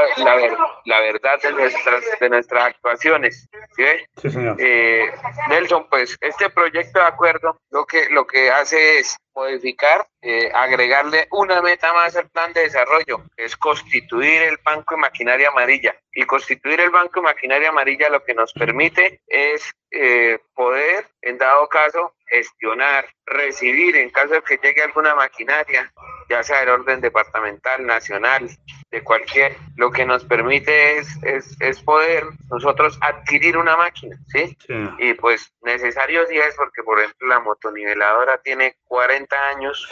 la, 0.85 0.99
verdad 1.01 1.41
de 1.41 1.51
nuestras, 1.51 2.03
de 2.19 2.29
nuestras 2.29 2.65
actuaciones. 2.65 3.49
¿sí? 3.75 4.33
Eh, 4.59 5.11
Nelson, 5.49 5.87
pues 5.89 6.17
este 6.21 6.49
proyecto 6.49 6.99
de 6.99 7.05
acuerdo 7.05 7.59
lo 7.71 7.85
que, 7.85 8.09
lo 8.09 8.25
que 8.25 8.51
hace 8.51 8.99
es 8.99 9.17
modificar, 9.35 10.07
eh, 10.21 10.49
agregarle 10.53 11.27
una 11.31 11.61
meta 11.61 11.93
más 11.93 12.15
al 12.15 12.29
plan 12.29 12.53
de 12.53 12.61
desarrollo, 12.61 13.23
que 13.35 13.45
es 13.45 13.55
constituir 13.57 14.41
el 14.43 14.57
Banco 14.63 14.95
de 14.95 15.01
Maquinaria 15.01 15.49
Amarilla. 15.49 15.95
Y 16.13 16.25
constituir 16.25 16.79
el 16.79 16.89
Banco 16.89 17.19
de 17.19 17.25
Maquinaria 17.25 17.69
Amarilla 17.69 18.09
lo 18.09 18.23
que 18.23 18.33
nos 18.33 18.53
permite 18.53 19.21
es 19.27 19.71
eh, 19.91 20.39
poder, 20.53 21.07
en 21.21 21.37
dado 21.37 21.67
caso, 21.67 22.15
gestionar, 22.27 23.07
recibir 23.25 23.95
en 23.97 24.09
caso 24.09 24.33
de 24.33 24.41
que 24.41 24.57
llegue 24.57 24.83
alguna 24.83 25.15
maquinaria, 25.15 25.91
ya 26.29 26.43
sea 26.43 26.61
del 26.61 26.69
orden 26.69 27.01
departamental, 27.01 27.85
nacional, 27.85 28.49
de 28.91 29.03
cualquier, 29.03 29.57
lo 29.75 29.91
que 29.91 30.05
nos 30.05 30.23
permite 30.23 30.97
es, 30.97 31.17
es, 31.59 31.81
poder 31.81 32.23
nosotros 32.49 32.97
adquirir 33.01 33.57
una 33.57 33.75
máquina, 33.75 34.17
¿sí? 34.27 34.57
Y 34.99 35.13
pues 35.15 35.53
necesario 35.61 36.25
sí 36.27 36.37
es 36.37 36.55
porque, 36.55 36.83
por 36.83 36.99
ejemplo, 36.99 37.27
la 37.27 37.39
motoniveladora 37.39 38.37
tiene 38.39 38.77
40 38.85 39.35
años, 39.49 39.87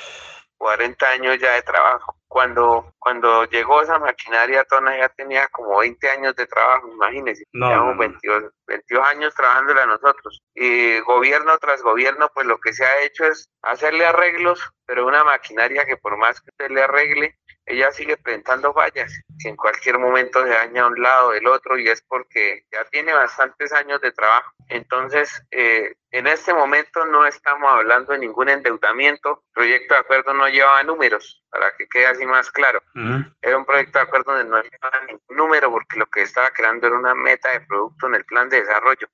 40 0.58 1.06
años 1.06 1.40
ya 1.40 1.54
de 1.54 1.62
trabajo. 1.64 2.16
Cuando, 2.34 2.92
cuando 2.98 3.44
llegó 3.46 3.84
esa 3.84 4.00
maquinaria, 4.00 4.64
Tona 4.64 4.98
ya 4.98 5.08
tenía 5.10 5.48
como 5.50 5.78
20 5.78 6.10
años 6.10 6.36
de 6.36 6.48
trabajo, 6.48 6.92
imagínense. 6.92 7.44
Llevamos 7.52 7.96
22, 7.96 8.46
22 8.66 9.08
años 9.08 9.36
trabajándola 9.36 9.86
nosotros. 9.86 10.42
Y 10.56 11.00
gobierno 11.02 11.56
tras 11.60 11.84
gobierno, 11.84 12.32
pues 12.34 12.48
lo 12.48 12.58
que 12.58 12.74
se 12.74 12.86
ha 12.86 13.02
hecho 13.04 13.26
es 13.26 13.48
hacerle 13.62 14.08
arreglos, 14.08 14.68
pero 14.88 15.06
una 15.06 15.24
maquinaria 15.24 15.86
que 15.86 15.98
por 15.98 16.18
más 16.18 16.42
que 16.42 16.50
usted 16.50 16.72
le 16.72 16.82
arregle, 16.82 17.38
ella 17.66 17.92
sigue 17.92 18.18
presentando 18.18 18.74
fallas. 18.74 19.12
Si 19.38 19.48
en 19.48 19.56
cualquier 19.56 20.00
momento 20.00 20.44
se 20.44 20.50
daña 20.50 20.88
un 20.88 21.02
lado 21.02 21.32
del 21.32 21.48
otro 21.48 21.78
y 21.78 21.88
es 21.88 22.02
porque 22.02 22.66
ya 22.72 22.84
tiene 22.86 23.14
bastantes 23.14 23.72
años 23.74 24.02
de 24.02 24.12
trabajo. 24.12 24.52
Entonces, 24.70 25.42
eh, 25.52 25.96
en 26.14 26.28
este 26.28 26.54
momento 26.54 27.04
no 27.08 27.26
estamos 27.26 27.72
hablando 27.72 28.14
de 28.14 28.20
ningún 28.20 28.48
endeudamiento. 28.48 29.44
El 29.48 29.54
proyecto 29.54 29.96
de 29.96 30.00
acuerdo 30.00 30.32
no 30.36 30.48
llevaba 30.48 30.84
números, 30.84 31.44
para 31.50 31.76
que 31.76 31.88
quede 31.88 32.06
así 32.06 32.24
más 32.28 32.52
claro. 32.52 32.84
Era 33.42 33.58
un 33.58 33.66
proyecto 33.66 33.98
de 33.98 34.04
acuerdo 34.04 34.32
donde 34.32 34.48
no 34.48 34.62
llevaba 34.62 35.06
ningún 35.08 35.36
número 35.36 35.72
porque 35.72 35.98
lo 35.98 36.06
que 36.06 36.22
estaba 36.22 36.52
creando 36.52 36.86
era 36.86 36.98
una 36.98 37.16
meta 37.16 37.50
de 37.50 37.62
producto 37.62 38.06
en 38.06 38.16
el 38.16 38.26
plan 38.26 38.48
de 38.48 38.62
desarrollo. 38.62 39.08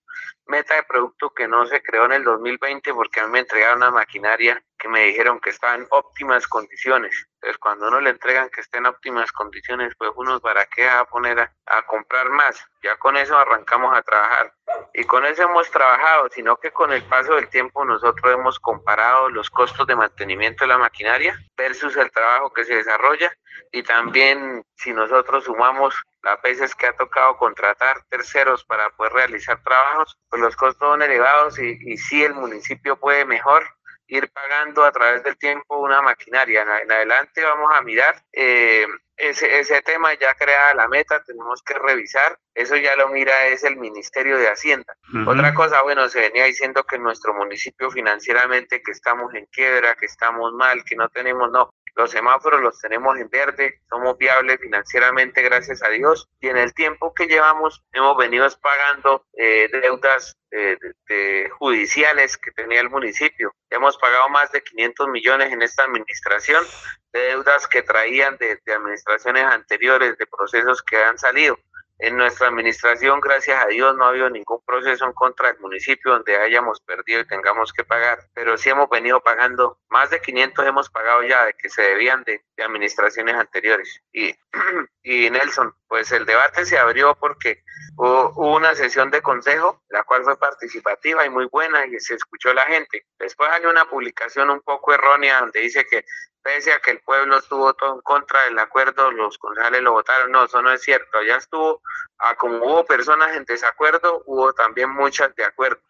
Meta 0.48 0.76
de 0.76 0.84
producto 0.84 1.30
que 1.34 1.48
no 1.48 1.66
se 1.68 1.82
creó 1.82 2.04
en 2.04 2.12
el 2.12 2.24
2020 2.26 2.94
porque 2.94 3.22
a 3.22 3.28
mí 3.28 3.32
me 3.32 3.40
entregaron 3.40 3.78
una 3.78 3.92
maquinaria 3.92 4.62
que 4.78 4.90
me 4.90 5.06
dijeron 5.06 5.40
que 5.40 5.52
estaba 5.52 5.76
en 5.76 5.88
óptimas 5.92 6.48
condiciones. 6.48 7.28
Entonces, 7.36 7.58
cuando 7.60 7.88
uno 7.88 8.02
le 8.02 8.10
entregan 8.10 8.50
que 8.50 8.60
esté 8.60 8.80
en 8.80 8.88
óptimas 8.88 9.32
condiciones, 9.32 9.94
pues 9.98 10.12
uno 10.16 10.42
para 10.42 10.66
qué 10.66 10.86
va 10.86 11.00
a 11.00 11.06
poner 11.06 11.40
a 11.66 11.82
comprar 11.86 12.30
más. 12.30 12.62
Ya 12.82 12.96
con 12.98 13.18
eso 13.18 13.38
arrancamos 13.38 13.96
a 13.96 14.02
trabajar. 14.02 14.54
Y 14.94 15.04
con 15.04 15.26
eso 15.26 15.44
hemos 15.44 15.70
trabajado, 15.70 16.30
sino 16.32 16.58
que 16.58 16.72
con 16.72 16.92
el 16.94 17.04
paso 17.04 17.36
del 17.36 17.50
tiempo 17.50 17.84
nosotros 17.84 18.34
hemos 18.34 18.60
comparado 18.60 19.30
los 19.30 19.50
costos 19.50 19.86
de 19.88 19.96
mantenimiento 19.96 20.64
de 20.64 20.70
la 20.70 20.78
maquinaria 20.78 21.38
versus 21.58 21.98
el 21.98 22.12
trabajo 22.12 22.54
que 22.54 22.64
se 22.64 22.76
desarrolla 22.76 23.32
y 23.72 23.84
también 23.84 24.64
si 24.76 24.94
nosotros 24.94 25.44
sumamos 25.44 25.96
las 26.24 26.42
veces 26.42 26.74
que 26.76 26.88
ha 26.88 26.94
tocado 26.94 27.38
contratar 27.38 28.04
terceros 28.10 28.64
para 28.66 28.90
poder 28.92 29.14
realizar 29.14 29.62
trabajos, 29.64 30.18
pues 30.30 30.42
los 30.42 30.56
costos 30.56 30.90
son 30.90 31.02
elevados 31.02 31.60
y, 31.60 31.78
y 31.82 31.98
sí 31.98 32.24
el 32.24 32.34
municipio 32.34 32.98
puede 32.98 33.26
mejor 33.26 33.64
ir 34.10 34.30
pagando 34.32 34.84
a 34.84 34.92
través 34.92 35.24
del 35.24 35.38
tiempo 35.38 35.78
una 35.78 36.02
maquinaria. 36.02 36.62
En, 36.62 36.92
adelante 36.92 37.44
vamos 37.44 37.72
a 37.74 37.82
mirar 37.82 38.24
eh, 38.34 38.86
ese, 39.16 39.60
ese 39.60 39.82
tema 39.82 40.14
ya 40.16 40.34
creada 40.34 40.74
la 40.74 40.88
meta, 40.88 41.24
tenemos 41.24 41.62
que 41.64 41.76
revisar. 41.76 42.38
Eso 42.56 42.76
ya 42.76 42.96
lo 42.96 43.10
mira 43.10 43.48
es 43.48 43.64
el 43.64 43.78
Ministerio 43.78 44.38
de 44.38 44.50
Hacienda. 44.50 44.98
Otra 45.28 45.54
cosa, 45.54 45.82
bueno, 45.84 46.10
se 46.10 46.20
venía 46.20 46.46
diciendo 46.46 46.84
que 46.84 46.98
nuestro 46.98 47.34
municipio 47.34 47.90
financieramente 47.92 48.82
que 48.82 48.92
estamos 48.92 49.34
en 49.34 49.46
quiebra, 49.46 49.96
que 49.96 50.08
estamos 50.08 50.52
mal, 50.54 50.84
que 50.84 50.96
no 50.96 51.08
tenemos, 51.10 51.52
no. 51.52 51.74
Los 52.00 52.12
semáforos 52.12 52.62
los 52.62 52.80
tenemos 52.80 53.18
en 53.18 53.30
verde, 53.30 53.82
somos 53.90 54.18
viables 54.18 54.58
financieramente, 54.62 55.42
gracias 55.42 55.84
a 55.84 55.90
Dios. 55.90 56.30
Y 56.40 56.48
en 56.48 56.56
el 56.56 56.74
tiempo 56.74 57.14
que 57.14 57.28
llevamos, 57.28 57.84
hemos 57.92 58.16
venido 58.16 58.48
pagando 58.62 59.26
eh, 59.34 59.68
deudas 59.70 60.38
eh, 60.52 61.50
judiciales 61.60 62.38
que 62.38 62.52
tenía 62.52 62.80
el 62.80 62.90
municipio. 62.90 63.52
Hemos 63.70 63.98
pagado 63.98 64.30
más 64.30 64.50
de 64.54 64.64
500 64.64 65.10
millones 65.10 65.52
en 65.52 65.62
esta 65.62 65.84
administración 65.84 66.64
de 67.12 67.20
deudas 67.20 67.68
que 67.68 67.82
traían 67.82 68.38
de 68.38 68.58
administraciones 68.66 69.44
anteriores, 69.44 70.18
de 70.18 70.26
procesos 70.26 70.82
que 70.82 70.96
han 71.04 71.18
salido. 71.18 71.60
En 72.02 72.16
nuestra 72.16 72.48
administración, 72.48 73.20
gracias 73.20 73.62
a 73.62 73.68
Dios, 73.68 73.94
no 73.98 74.06
ha 74.06 74.10
habido 74.10 74.30
ningún 74.30 74.62
proceso 74.66 75.06
en 75.06 75.12
contra 75.12 75.52
del 75.52 75.60
municipio 75.60 76.14
donde 76.14 76.38
hayamos 76.38 76.80
perdido 76.80 77.20
y 77.20 77.28
tengamos 77.28 77.74
que 77.74 77.84
pagar, 77.84 78.20
pero 78.34 78.58
sí 78.58 78.70
hemos 78.70 78.90
venido 78.90 79.20
pagando, 79.20 79.78
más 79.90 80.10
de 80.10 80.22
500 80.22 80.66
hemos 80.66 80.90
pagado 80.90 81.24
ya 81.24 81.46
de 81.46 81.56
que 81.56 81.68
se 81.70 81.82
debían 81.82 82.24
de, 82.24 82.42
administraciones 82.64 83.36
anteriores. 83.36 84.02
Y, 84.14 84.34
y 85.04 85.30
Nelson, 85.30 85.74
pues 85.90 86.10
el 86.14 86.26
debate 86.26 86.66
se 86.66 86.78
abrió 86.78 87.16
porque 87.16 87.64
hubo, 87.98 88.56
una 88.56 88.76
sesión 88.76 89.12
de 89.12 89.22
consejo, 89.22 89.82
la 89.90 90.04
cual 90.04 90.24
fue 90.24 90.38
participativa 90.38 91.26
y 91.26 91.30
muy 91.30 91.48
buena 91.52 91.86
y 91.86 92.00
se 92.00 92.16
escuchó 92.16 92.54
la 92.54 92.64
gente. 92.64 93.06
Después 93.18 93.50
hay 93.52 93.66
una 93.66 93.90
publicación 93.90 94.50
un 94.50 94.62
poco 94.62 94.94
errónea 94.94 95.42
donde 95.42 95.60
dice 95.60 95.86
que 95.86 96.06
pese 96.42 96.72
a 96.72 96.80
que 96.80 96.92
el 96.92 97.00
pueblo 97.02 97.38
estuvo 97.38 97.74
todo 97.74 97.96
en 97.96 98.02
contra 98.02 98.44
del 98.46 98.60
acuerdo, 98.60 99.12
los 99.12 99.38
concejales 99.38 99.82
lo 99.82 99.94
votaron. 99.94 100.32
No, 100.32 100.46
eso 100.46 100.62
no 100.62 100.72
es 100.72 100.82
cierto. 100.82 101.22
Ya 101.24 101.38
estuvo, 101.38 101.82
a 102.20 102.36
como 102.36 102.58
hubo 102.58 102.86
personas 102.86 103.36
en 103.36 103.46
desacuerdo, 103.46 104.24
hubo 104.26 104.54
también 104.54 104.90
muchas 104.92 105.36
de 105.36 105.46
acuerdo. 105.46 105.82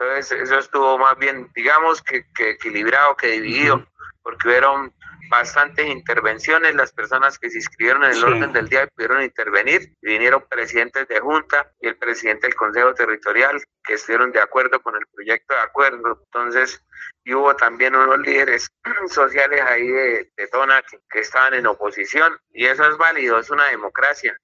Entonces, 0.00 0.40
eso 0.40 0.58
estuvo 0.58 0.98
más 0.98 1.18
bien, 1.18 1.50
digamos, 1.54 2.00
que, 2.00 2.24
equilibrado, 2.38 3.16
que 3.16 3.32
dividido, 3.32 3.86
porque 4.22 4.48
hubieron 4.48 4.94
bastantes 5.28 5.86
intervenciones, 5.86 6.74
las 6.74 6.90
personas 6.90 7.38
que 7.38 7.50
se 7.50 7.58
inscribieron 7.58 8.04
en 8.04 8.12
el 8.12 8.24
orden 8.24 8.52
del 8.52 8.68
día 8.68 8.88
pudieron 8.94 9.22
intervenir, 9.22 9.92
vinieron 10.00 10.44
presidentes 10.48 11.06
de 11.06 11.20
junta 11.20 11.70
y 11.80 11.88
el 11.88 11.96
presidente 11.98 12.46
del 12.46 12.56
Consejo 12.56 12.94
Territorial 12.94 13.62
que 13.84 13.94
estuvieron 13.94 14.32
de 14.32 14.40
acuerdo 14.40 14.80
con 14.80 14.96
el 14.96 15.06
proyecto 15.14 15.54
de 15.54 15.60
acuerdo. 15.60 16.22
Entonces, 16.24 16.82
y 17.22 17.34
hubo 17.34 17.54
también 17.54 17.94
unos 17.94 18.18
líderes 18.20 18.70
sociales 19.10 19.60
ahí 19.62 19.86
de, 19.86 20.32
de 20.34 20.46
Tona 20.48 20.82
que, 21.10 21.20
estaban 21.20 21.54
en 21.54 21.66
oposición 21.66 22.36
y 22.52 22.66
eso 22.66 22.88
es 22.88 22.96
válido, 22.96 23.38
es 23.38 23.50
una 23.50 23.66
democracia. 23.66 24.34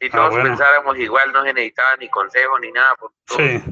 Si 0.00 0.08
ah, 0.08 0.10
todos 0.12 0.34
pensáramos 0.42 0.98
igual, 0.98 1.32
no 1.32 1.44
se 1.44 1.54
necesitaba 1.54 1.96
ni 1.96 2.08
consejo 2.10 2.58
ni 2.58 2.70
nada, 2.72 2.94
porque 2.96 3.62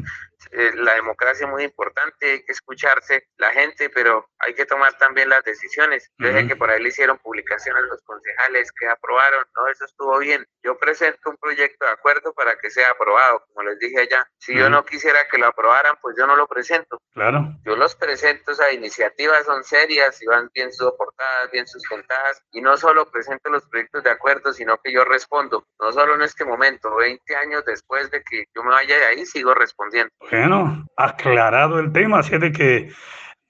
eh, 0.53 0.73
la 0.75 0.95
democracia 0.95 1.47
es 1.47 1.51
muy 1.51 1.65
importante, 1.65 2.33
hay 2.33 2.45
que 2.45 2.53
escucharse 2.53 3.27
la 3.39 3.51
gente, 3.51 3.89
pero 3.89 4.29
hay 4.39 4.55
que 4.55 4.67
tomar 4.67 4.97
también 4.99 5.31
las 5.31 5.43
decisiones. 5.45 6.11
Desde 6.19 6.47
que 6.47 6.57
por 6.57 6.71
ahí 6.71 6.83
le 6.83 6.91
hicieron 6.91 7.19
publicaciones 7.19 7.83
a 7.83 7.87
los 7.87 8.03
concejales 8.03 8.71
que 8.73 8.87
aprobaron, 8.87 9.45
no, 9.57 9.67
eso 9.69 9.85
estuvo 9.87 10.19
bien. 10.19 10.47
Yo 10.63 10.77
presento 10.79 11.31
un 11.31 11.37
proyecto 11.39 11.87
de 11.87 11.93
acuerdo 11.93 12.33
para 12.35 12.57
que 12.57 12.71
sea 12.71 12.91
aprobado, 12.91 13.45
como 13.47 13.69
les 13.69 13.79
dije 13.79 14.01
allá. 14.01 14.27
Si 14.39 14.55
yo 14.55 14.69
no 14.69 14.85
quisiera 14.85 15.21
que 15.31 15.39
lo 15.39 15.47
aprobaran, 15.47 15.97
pues 16.03 16.17
yo 16.19 16.27
no 16.27 16.37
lo 16.37 16.47
presento. 16.47 17.01
Claro. 17.15 17.57
Yo 17.65 17.77
los 17.77 17.97
presento, 17.97 18.53
a 18.61 18.73
iniciativas 18.73 19.47
son 19.47 19.65
serias 19.65 20.21
y 20.23 20.27
van 20.27 20.51
bien 20.55 20.73
soportadas, 20.73 21.51
bien 21.51 21.67
sustentadas, 21.67 22.43
y 22.53 22.61
no 22.61 22.77
solo 22.77 23.11
presento 23.11 23.51
los 23.51 23.67
proyectos 23.67 24.03
de 24.03 24.11
acuerdo, 24.11 24.53
sino 24.53 24.79
que 24.79 24.93
yo 24.93 25.05
respondo, 25.05 25.67
no 25.81 25.93
solo 25.93 26.15
en 26.15 26.23
este 26.23 26.45
momento, 26.45 26.95
20 26.97 27.37
años 27.37 27.65
después 27.65 28.11
de 28.11 28.23
que 28.23 28.45
yo 28.55 28.63
me 28.63 28.71
vaya 28.71 28.99
de 28.99 29.05
ahí, 29.07 29.27
sigo 29.27 29.55
respondiendo. 29.55 30.13
Bueno, 30.43 30.87
aclarado 30.97 31.79
el 31.79 31.93
tema, 31.93 32.19
así 32.19 32.37
de 32.37 32.51
que 32.53 32.91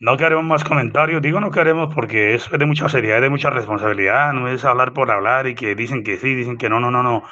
No 0.00 0.16
queremos 0.18 0.44
más 0.44 0.64
comentarios, 0.64 1.22
digo 1.22 1.40
no 1.40 1.50
queremos 1.52 1.94
porque 1.94 2.34
eso 2.34 2.50
es 2.52 2.60
de 2.60 2.66
mucha 2.66 2.88
seriedad, 2.90 3.22
de 3.22 3.30
mucha 3.30 3.50
responsabilidad, 3.50 4.32
no 4.34 4.48
es 4.48 4.64
hablar 4.64 4.92
por 4.94 5.10
hablar 5.10 5.46
y 5.48 5.54
que 5.56 5.74
dicen 5.76 6.04
que 6.04 6.18
sí, 6.18 6.34
dicen 6.34 6.58
que 6.58 6.68
no, 6.70 6.80
no, 6.80 6.90
no, 6.90 7.02
no. 7.04 7.24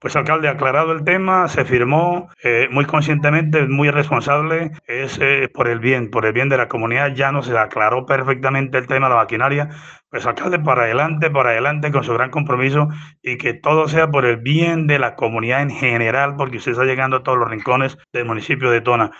Pues 0.00 0.16
alcalde, 0.16 0.48
aclarado 0.48 0.92
el 0.92 1.04
tema, 1.04 1.46
se 1.48 1.66
firmó 1.66 2.30
eh, 2.42 2.68
muy 2.70 2.86
conscientemente, 2.86 3.66
muy 3.66 3.90
responsable, 3.90 4.72
es 4.86 5.18
eh, 5.20 5.50
por 5.52 5.68
el 5.68 5.78
bien, 5.78 6.10
por 6.10 6.24
el 6.24 6.32
bien 6.32 6.48
de 6.48 6.56
la 6.56 6.68
comunidad, 6.68 7.14
ya 7.14 7.32
no 7.32 7.42
se 7.42 7.56
aclaró 7.58 8.06
perfectamente 8.06 8.78
el 8.78 8.86
tema 8.86 9.08
de 9.08 9.14
la 9.14 9.20
maquinaria. 9.20 9.68
Pues 10.08 10.24
alcalde, 10.24 10.58
para 10.58 10.84
adelante, 10.84 11.30
para 11.30 11.50
adelante 11.50 11.92
con 11.92 12.02
su 12.02 12.14
gran 12.14 12.30
compromiso 12.30 12.88
y 13.22 13.36
que 13.36 13.52
todo 13.52 13.88
sea 13.88 14.10
por 14.10 14.24
el 14.24 14.38
bien 14.38 14.86
de 14.86 14.98
la 14.98 15.16
comunidad 15.16 15.60
en 15.60 15.70
general, 15.70 16.34
porque 16.36 16.56
usted 16.56 16.72
está 16.72 16.84
llegando 16.84 17.18
a 17.18 17.22
todos 17.22 17.36
los 17.36 17.50
rincones 17.50 17.98
del 18.10 18.24
municipio 18.24 18.70
de 18.70 18.80
Tona. 18.80 19.10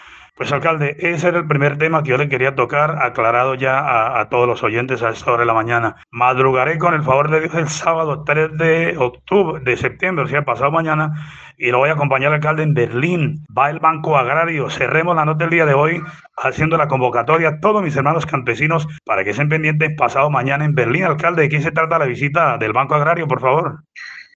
Pues 0.41 0.53
alcalde, 0.53 0.97
ese 1.01 1.29
era 1.29 1.37
el 1.37 1.47
primer 1.47 1.77
tema 1.77 2.03
que 2.03 2.09
yo 2.09 2.17
le 2.17 2.31
quería 2.31 2.55
tocar, 2.55 3.03
aclarado 3.03 3.57
ya 3.57 4.19
a, 4.19 4.27
todos 4.31 4.49
los 4.49 4.63
oyentes 4.63 5.03
a 5.03 5.11
esta 5.11 5.33
hora 5.33 5.41
de 5.41 5.47
la 5.47 5.53
mañana. 5.53 5.97
Madrugaré 6.11 6.79
con 6.79 6.95
el 6.95 7.03
favor 7.03 7.31
de 7.31 7.41
Dios 7.41 7.55
el 7.57 7.69
sábado 7.69 8.25
3 8.25 8.57
de 8.57 8.97
octubre, 8.97 9.63
de 9.63 9.77
septiembre, 9.77 10.25
o 10.25 10.29
sea, 10.29 10.47
pasado 10.47 10.71
mañana, 10.71 11.13
y 11.59 11.71
lo 11.71 11.77
voy 11.77 11.91
a 11.91 11.93
acompañar 11.93 12.29
al 12.29 12.37
alcalde 12.37 12.63
en 12.63 12.73
Berlín. 12.73 13.45
Va 13.55 13.69
el 13.69 13.81
Banco 13.81 14.17
Agrario. 14.17 14.71
Cerremos 14.71 15.15
la 15.15 15.27
nota 15.27 15.45
del 15.45 15.51
día 15.51 15.67
de 15.67 15.75
hoy 15.75 16.03
haciendo 16.39 16.79
la 16.79 16.89
convocatoria 16.89 17.49
a 17.51 17.61
todos 17.61 17.83
mis 17.83 17.95
hermanos 17.95 18.25
campesinos 18.25 18.89
para 19.05 19.25
que 19.25 19.31
estén 19.33 19.51
pendientes 19.51 19.95
pasado 19.95 20.31
mañana 20.31 20.65
en 20.65 20.75
Berlín. 20.75 21.05
Alcalde, 21.05 21.43
¿de 21.43 21.49
qué 21.51 21.61
se 21.61 21.71
trata 21.71 21.99
la 21.99 22.07
visita 22.07 22.57
del 22.57 22.73
Banco 22.73 22.95
Agrario, 22.95 23.29
por 23.29 23.43
favor? 23.43 23.81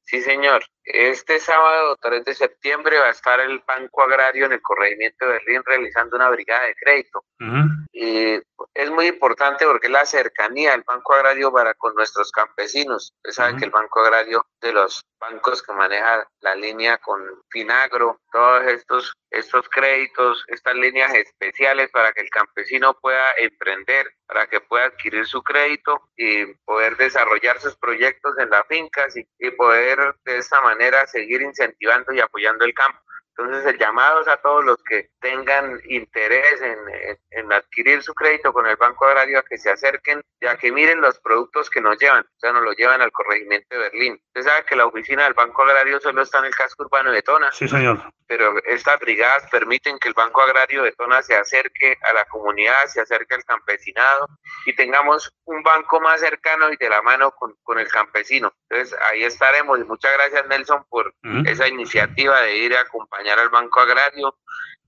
Sí, 0.05 0.21
señor. 0.21 0.61
Este 0.85 1.41
sábado 1.41 1.97
3 2.03 2.27
de 2.27 2.35
septiembre 2.35 2.99
va 2.99 3.07
a 3.07 3.11
estar 3.11 3.41
el 3.41 3.63
Banco 3.67 4.03
Agrario 4.03 4.45
en 4.45 4.53
el 4.53 4.61
corregimiento 4.61 5.25
de 5.25 5.33
Berlín 5.33 5.63
realizando 5.65 6.17
una 6.17 6.29
brigada 6.29 6.67
de 6.67 6.75
crédito. 6.75 7.25
Y 7.93 8.35
es 8.75 8.91
muy 8.91 9.07
importante 9.07 9.65
porque 9.65 9.89
la 9.89 10.05
cercanía 10.05 10.73
del 10.73 10.83
Banco 10.83 11.15
Agrario 11.15 11.53
para 11.53 11.75
con 11.75 11.95
nuestros 11.95 12.31
campesinos. 12.33 13.13
Usted 13.17 13.31
sabe 13.31 13.57
que 13.57 13.65
el 13.65 13.71
Banco 13.71 14.01
Agrario 14.01 14.45
de 14.61 14.73
los 14.73 15.05
bancos 15.19 15.63
que 15.63 15.73
maneja 15.73 16.29
la 16.41 16.55
línea 16.55 16.99
con 16.99 17.23
Finagro, 17.51 18.21
todos 18.31 18.65
estos, 18.65 19.13
estos 19.31 19.69
créditos, 19.71 20.45
estas 20.49 20.75
líneas 20.75 21.15
especiales 21.15 21.89
para 21.91 22.13
que 22.13 22.21
el 22.21 22.31
campesino 22.31 22.95
pueda 23.01 23.25
emprender, 23.39 24.07
para 24.27 24.47
que 24.49 24.61
pueda 24.61 24.87
adquirir 24.87 25.25
su 25.27 25.43
crédito 25.43 26.03
y 26.17 26.47
poder 26.65 26.97
desarrollar 26.97 27.61
sus 27.61 27.77
proyectos 27.77 28.37
en 28.39 28.51
las 28.51 28.67
fincas 28.67 29.17
y, 29.17 29.27
y 29.39 29.51
poder 29.53 30.17
de 30.25 30.39
esta 30.39 30.61
manera 30.61 30.74
manera 30.75 31.07
seguir 31.07 31.41
incentivando 31.43 32.13
y 32.13 32.21
apoyando 32.21 32.65
el 32.65 32.75
campo. 32.75 33.04
Entonces, 33.37 33.67
el 33.67 33.79
llamado 33.79 34.21
es 34.21 34.29
a 34.29 34.37
todos 34.37 34.65
los 34.65 34.83
que 34.85 35.11
tengan 35.21 35.81
interés 35.89 36.63
en, 36.63 37.53
adquirir 37.53 38.03
su 38.03 38.15
crédito 38.15 38.53
con 38.53 38.67
el 38.67 38.77
Banco 38.77 39.07
Agrario 39.07 39.39
a 39.39 39.43
que 39.43 39.59
se 39.59 39.71
acerquen 39.71 40.23
ya 40.41 40.57
que 40.57 40.73
miren 40.73 41.01
los 41.01 41.19
productos 41.21 41.71
que 41.71 41.81
nos 41.81 41.99
llevan, 41.99 42.25
o 42.25 42.39
sea, 42.39 42.53
nos 42.53 42.63
lo 42.63 42.73
llevan 42.73 43.01
al 43.01 43.13
corregimiento 43.13 43.67
de 43.71 43.79
Berlín. 43.79 44.21
Usted 44.29 44.43
sabe 44.43 44.65
que 44.65 44.77
la 44.77 44.87
oficina 44.87 45.25
del 45.25 45.35
Banco 45.35 45.63
Agrario 45.63 46.01
solo 46.01 46.23
está 46.23 46.39
en 46.39 46.47
el 46.47 46.55
casco 46.55 46.85
urbano 46.85 47.13
de 47.13 47.23
Tona. 47.23 47.51
Sí, 47.53 47.69
señor. 47.69 47.99
Pero 48.27 48.55
estas 48.65 48.99
brigadas 49.01 49.49
permiten 49.51 49.99
que 49.99 50.09
el 50.09 50.15
Banco 50.15 50.41
Agrario 50.41 50.83
de 50.83 50.93
Tona 50.93 51.23
se 51.23 51.37
acerque 51.37 51.97
a 52.03 52.13
la 52.15 52.25
comunidad, 52.27 52.87
se 52.87 53.01
acerque 53.01 53.35
al 53.35 53.45
campesinado 53.45 54.27
y 54.67 54.75
tengamos 54.75 55.31
un 55.45 55.63
banco 55.63 56.01
más 56.01 56.21
cercano 56.21 56.73
y 56.73 56.77
de 56.77 56.89
la 56.89 57.03
mano 57.03 57.33
con, 57.33 57.55
con 57.63 57.79
el 57.79 57.89
campesino. 57.89 58.53
Entonces, 58.69 58.99
ahí 59.11 59.25
estaremos. 59.25 59.79
Y 59.79 59.85
muchas 59.85 60.13
gracias, 60.15 60.47
Nelson, 60.47 60.85
por 60.89 61.15
esa 61.47 61.69
iniciativa 61.69 62.41
de 62.41 62.57
ir 62.57 62.75
a 62.75 62.81
acompañar 62.81 63.24
al 63.31 63.49
Banco 63.51 63.81
Agrario 63.81 64.37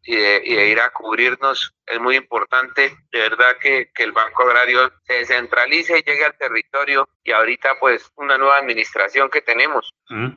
y 0.06 0.14
de, 0.14 0.68
ir 0.68 0.80
a 0.80 0.90
cubrirnos 0.90 1.74
es 1.84 2.00
muy 2.00 2.16
importante, 2.16 2.96
de 3.10 3.18
verdad 3.18 3.56
que, 3.60 3.90
que, 3.92 4.04
el 4.04 4.12
Banco 4.12 4.44
Agrario 4.44 4.92
se 5.02 5.14
descentralice 5.14 5.98
y 5.98 6.02
llegue 6.02 6.24
al 6.24 6.38
territorio 6.38 7.08
y 7.24 7.32
ahorita 7.32 7.78
pues 7.80 8.12
una 8.14 8.38
nueva 8.38 8.58
administración 8.58 9.28
que 9.28 9.42
tenemos, 9.42 9.92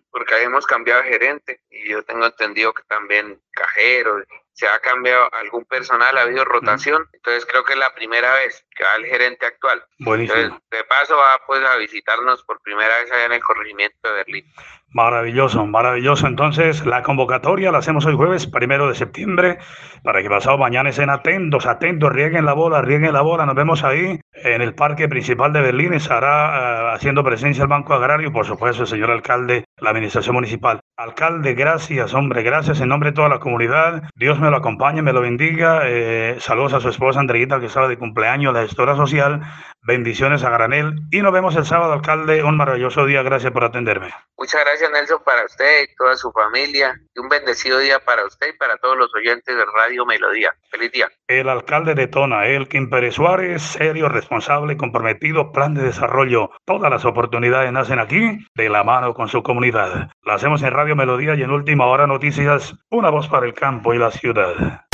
porque 0.10 0.42
hemos 0.42 0.66
cambiado 0.66 1.04
de 1.04 1.10
gerente 1.10 1.62
y 1.70 1.90
yo 1.90 2.04
tengo 2.04 2.26
entendido 2.26 2.74
que 2.74 2.84
también 2.84 3.40
cajeros, 3.52 4.24
se 4.60 4.68
ha 4.68 4.78
cambiado 4.80 5.30
algún 5.34 5.64
personal, 5.64 6.18
ha 6.18 6.24
habido 6.24 6.44
rotación, 6.44 7.08
entonces 7.14 7.46
creo 7.46 7.64
que 7.64 7.74
es 7.74 7.80
la 7.80 7.96
primera 7.96 8.34
vez 8.34 8.66
que 8.76 8.84
va 8.84 8.96
el 8.98 9.06
gerente 9.06 9.46
actual. 9.46 9.82
Buenísimo. 10.00 10.60
de 10.70 10.84
paso 10.84 11.16
va 11.16 11.40
pues 11.48 11.64
a 11.64 11.78
visitarnos 11.78 12.44
por 12.44 12.62
primera 12.62 12.94
vez 12.98 13.10
allá 13.10 13.26
en 13.28 13.32
el 13.32 13.42
corregimiento 13.42 13.98
de 14.04 14.14
Berlín. 14.16 14.46
Maravilloso, 14.92 15.68
maravilloso. 15.68 16.26
Entonces, 16.26 16.84
la 16.84 17.04
convocatoria 17.04 17.72
la 17.72 17.78
hacemos 17.78 18.08
hoy 18.08 18.16
jueves, 18.16 18.48
primero 18.48 18.90
de 18.90 18.96
septiembre, 18.96 19.60
para 20.04 20.24
que 20.24 20.30
pasado 20.30 20.58
mañana 20.58 20.90
estén 20.90 21.12
atentos, 21.12 21.68
atentos, 21.68 22.12
rieguen 22.12 22.46
la 22.46 22.54
bola, 22.54 22.82
rieguen 22.82 23.14
la 23.14 23.22
bola. 23.22 23.46
Nos 23.46 23.54
vemos 23.54 23.84
ahí 23.84 24.20
en 24.34 24.62
el 24.64 24.74
parque 24.74 25.08
principal 25.08 25.54
de 25.54 25.62
Berlín. 25.62 25.94
Estará 25.94 26.88
uh, 26.90 26.96
haciendo 26.96 27.24
presencia 27.24 27.62
el 27.62 27.68
Banco 27.68 27.94
Agrario, 27.94 28.32
por 28.32 28.48
supuesto, 28.48 28.82
el 28.82 28.88
señor 28.88 29.12
alcalde, 29.12 29.66
la 29.78 29.92
administración 29.92 30.36
municipal. 30.36 30.80
Alcalde, 30.98 31.54
gracias, 31.54 32.16
hombre, 32.16 32.42
gracias 32.42 32.82
en 32.82 32.90
nombre 32.90 33.12
de 33.12 33.16
toda 33.16 33.30
la 33.30 33.40
comunidad. 33.40 34.10
Dios 34.16 34.40
me 34.40 34.49
lo 34.50 34.58
acompañe, 34.58 35.02
me 35.02 35.14
lo 35.14 35.22
bendiga. 35.22 35.82
Eh, 35.86 36.38
saludos 36.40 36.74
a 36.74 36.80
su 36.80 36.90
esposa 36.90 37.20
Andreita, 37.20 37.60
que 37.60 37.68
estaba 37.68 37.88
de 37.88 37.98
cumpleaños, 37.98 38.54
la 38.54 38.64
gestora 38.64 38.96
social. 38.96 39.42
Bendiciones 39.82 40.44
a 40.44 40.50
granel. 40.50 40.96
Y 41.12 41.22
nos 41.22 41.32
vemos 41.32 41.56
el 41.56 41.66
sábado, 41.66 41.94
alcalde. 41.94 42.44
Un 42.44 42.58
maravilloso 42.58 43.06
día. 43.06 43.24
Gracias 43.24 43.52
por 43.52 43.64
atenderme. 43.64 44.14
Muchas 44.38 44.62
gracias, 44.64 44.92
Nelson, 44.92 45.22
para 45.24 45.46
usted 45.46 45.84
y 45.84 45.96
toda 45.96 46.16
su 46.16 46.32
familia. 46.32 47.00
Y 47.14 47.20
un 47.20 47.30
bendecido 47.30 47.80
día 47.80 48.00
para 48.00 48.26
usted 48.26 48.48
y 48.54 48.58
para 48.58 48.78
todos 48.78 48.98
los 48.98 49.14
oyentes 49.16 49.56
de 49.56 49.66
Radio 49.66 50.06
Melodía. 50.06 50.54
Feliz 50.70 50.92
día. 50.92 51.10
El 51.28 51.50
alcalde 51.50 51.96
de 51.96 52.08
Tona, 52.08 52.48
Elkin 52.48 52.90
Pérez 52.90 53.16
Suárez, 53.16 53.62
serio, 53.62 54.10
responsable, 54.10 54.78
comprometido, 54.78 55.52
plan 55.52 55.74
de 55.74 55.84
desarrollo. 55.84 56.52
Todas 56.66 56.90
las 56.90 57.06
oportunidades 57.06 57.72
nacen 57.72 58.00
aquí, 58.00 58.40
de 58.56 58.70
la 58.70 58.84
mano 58.84 59.14
con 59.14 59.28
su 59.28 59.44
comunidad. 59.44 60.10
La 60.24 60.36
hacemos 60.36 60.62
en 60.64 60.72
Radio 60.72 60.96
Melodía 60.96 61.36
y 61.36 61.44
en 61.44 61.52
última 61.52 61.88
hora 61.88 62.08
noticias, 62.08 62.76
una 62.90 63.10
voz 63.10 63.28
para 63.28 63.46
el 63.46 63.54
campo 63.54 63.94
y 63.94 63.98
la 63.98 64.12
ciudad. 64.12 64.89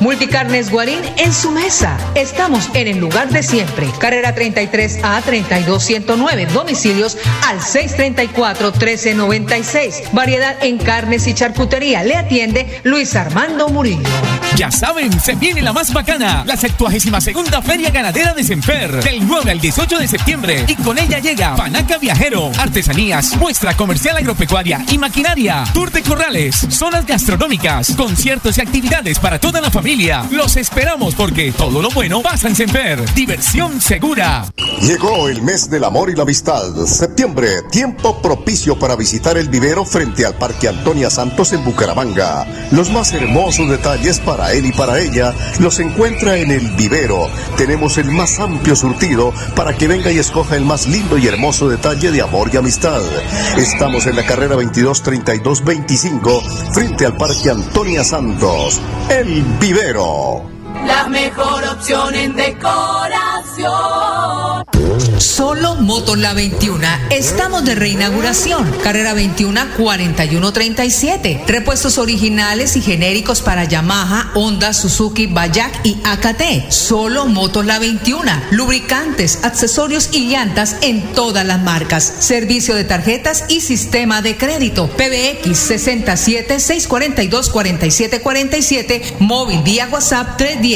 Multicarnes 0.00 0.70
Guarín 0.70 1.00
en 1.16 1.32
su 1.32 1.50
mesa. 1.50 1.96
Estamos 2.14 2.68
en 2.74 2.86
el 2.88 2.98
lugar 2.98 3.30
de 3.30 3.42
siempre. 3.42 3.88
Carrera 3.98 4.34
33 4.34 5.00
a 5.02 5.20
32109. 5.22 6.46
Domicilios 6.46 7.16
al 7.48 7.62
634 7.62 8.72
1396. 8.72 10.02
Variedad 10.12 10.56
en 10.62 10.78
carnes 10.78 11.26
y 11.26 11.34
charcutería. 11.34 12.04
Le 12.04 12.16
atiende 12.16 12.80
Luis 12.84 13.14
Armando 13.16 13.68
Murillo. 13.68 14.08
Ya 14.56 14.70
saben, 14.70 15.18
se 15.20 15.34
viene 15.34 15.60
la 15.60 15.72
más 15.72 15.92
bacana, 15.92 16.42
la 16.46 16.56
72 16.56 17.22
segunda 17.22 17.60
Feria 17.60 17.90
Ganadera 17.90 18.32
de 18.32 18.42
Semper, 18.42 19.02
del 19.02 19.26
9 19.26 19.50
al 19.50 19.60
18 19.60 19.98
de 19.98 20.08
septiembre. 20.08 20.64
Y 20.66 20.76
con 20.76 20.98
ella 20.98 21.18
llega 21.18 21.56
Panaca 21.56 21.98
Viajero, 21.98 22.50
artesanías, 22.58 23.36
muestra 23.36 23.76
comercial 23.76 24.16
agropecuaria 24.16 24.82
y 24.90 24.96
maquinaria, 24.96 25.64
tour 25.74 25.90
de 25.90 26.02
corrales, 26.02 26.56
zonas 26.70 27.04
gastronómicas, 27.04 27.94
conciertos 27.96 28.56
y 28.56 28.62
actividades 28.62 29.18
para 29.18 29.38
toda 29.38 29.60
la 29.60 29.70
familia 29.70 29.85
los 30.32 30.56
esperamos 30.56 31.14
porque 31.14 31.52
todo 31.52 31.80
lo 31.80 31.90
bueno 31.90 32.20
pasa 32.20 32.48
en 32.48 32.56
Semper. 32.56 33.14
Diversión 33.14 33.80
segura. 33.80 34.44
Llegó 34.82 35.28
el 35.28 35.42
mes 35.42 35.70
del 35.70 35.84
amor 35.84 36.10
y 36.10 36.16
la 36.16 36.24
amistad. 36.24 36.74
Septiembre, 36.86 37.62
tiempo 37.70 38.20
propicio 38.20 38.76
para 38.76 38.96
visitar 38.96 39.38
el 39.38 39.48
vivero 39.48 39.84
frente 39.84 40.26
al 40.26 40.34
Parque 40.34 40.66
Antonia 40.66 41.08
Santos 41.08 41.52
en 41.52 41.64
Bucaramanga. 41.64 42.44
Los 42.72 42.90
más 42.90 43.12
hermosos 43.12 43.70
detalles 43.70 44.18
para 44.18 44.52
él 44.54 44.66
y 44.66 44.72
para 44.72 44.98
ella 44.98 45.32
los 45.60 45.78
encuentra 45.78 46.36
en 46.36 46.50
el 46.50 46.68
vivero. 46.72 47.28
Tenemos 47.56 47.96
el 47.96 48.10
más 48.10 48.40
amplio 48.40 48.74
surtido 48.74 49.32
para 49.54 49.76
que 49.76 49.86
venga 49.86 50.10
y 50.10 50.18
escoja 50.18 50.56
el 50.56 50.64
más 50.64 50.88
lindo 50.88 51.16
y 51.16 51.28
hermoso 51.28 51.68
detalle 51.68 52.10
de 52.10 52.22
amor 52.22 52.50
y 52.52 52.56
amistad. 52.56 53.02
Estamos 53.56 54.06
en 54.06 54.16
la 54.16 54.26
carrera 54.26 54.56
223225 54.56 56.42
frente 56.72 57.06
al 57.06 57.16
Parque 57.16 57.50
Antonia 57.50 58.02
Santos. 58.02 58.80
El 59.08 59.42
vivero 59.60 59.75
Rivero 59.76 60.55
la 60.86 61.08
mejor 61.08 61.64
opción 61.64 62.14
en 62.14 62.34
decoración. 62.36 64.06
Solo 65.18 65.74
Motor 65.76 66.18
La 66.18 66.32
21. 66.32 66.86
Estamos 67.10 67.64
de 67.64 67.74
reinauguración. 67.74 68.70
Carrera 68.82 69.14
21 69.14 69.60
4137. 69.76 71.44
Repuestos 71.46 71.98
originales 71.98 72.76
y 72.76 72.82
genéricos 72.82 73.42
para 73.42 73.64
Yamaha, 73.64 74.30
Honda, 74.34 74.72
Suzuki, 74.72 75.26
Bayak 75.26 75.84
y 75.84 75.98
AKT. 76.04 76.70
Solo 76.70 77.26
Motor 77.26 77.66
La 77.66 77.78
21. 77.78 78.30
Lubricantes, 78.50 79.40
accesorios 79.42 80.10
y 80.12 80.28
llantas 80.28 80.76
en 80.82 81.12
todas 81.12 81.44
las 81.46 81.60
marcas. 81.60 82.14
Servicio 82.20 82.74
de 82.74 82.84
tarjetas 82.84 83.44
y 83.48 83.60
sistema 83.60 84.22
de 84.22 84.36
crédito. 84.36 84.88
PBX 84.88 85.58
67 85.58 86.60
642 86.60 87.50
4747. 87.50 89.16
Móvil 89.20 89.62
vía 89.62 89.88
WhatsApp 89.90 90.36
310 90.36 90.75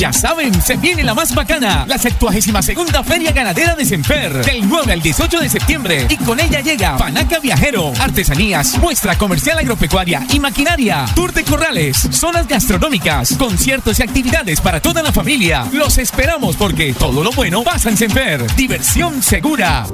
Ya 0.00 0.14
saben, 0.14 0.62
se 0.62 0.78
viene 0.78 1.04
la 1.04 1.12
más 1.12 1.34
bacana, 1.34 1.84
la 1.86 1.98
72 1.98 2.64
segunda 2.64 3.04
Feria 3.04 3.32
Ganadera 3.32 3.74
de 3.74 3.84
Semper, 3.84 4.42
del 4.46 4.66
9 4.66 4.94
al 4.94 5.02
18 5.02 5.40
de 5.40 5.48
septiembre. 5.50 6.06
Y 6.08 6.16
con 6.16 6.40
ella 6.40 6.60
llega 6.60 6.96
Panaca 6.96 7.38
Viajero, 7.38 7.92
artesanías, 8.00 8.78
muestra 8.78 9.18
comercial 9.18 9.58
agropecuaria 9.58 10.26
y 10.32 10.40
maquinaria, 10.40 11.04
tour 11.14 11.34
de 11.34 11.44
corrales, 11.44 12.08
zonas 12.12 12.48
gastronómicas, 12.48 13.34
conciertos 13.36 13.98
y 13.98 14.02
actividades 14.02 14.62
para 14.62 14.80
toda 14.80 15.02
la 15.02 15.12
familia. 15.12 15.66
Los 15.70 15.98
esperamos 15.98 16.56
porque 16.56 16.94
todo 16.94 17.22
lo 17.22 17.32
bueno 17.32 17.62
pasa 17.62 17.90
en 17.90 17.98
Semper. 17.98 18.56
Diversión 18.56 19.22
segura. 19.22 19.86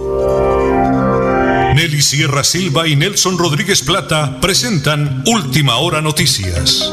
Nelly 1.75 2.01
Sierra 2.01 2.45
Silva 2.45 2.87
y 2.87 2.95
Nelson 2.95 3.37
Rodríguez 3.37 3.83
Plata 3.83 4.39
presentan 4.41 5.25
Última 5.27 5.79
Hora 5.79 6.01
Noticias. 6.01 6.93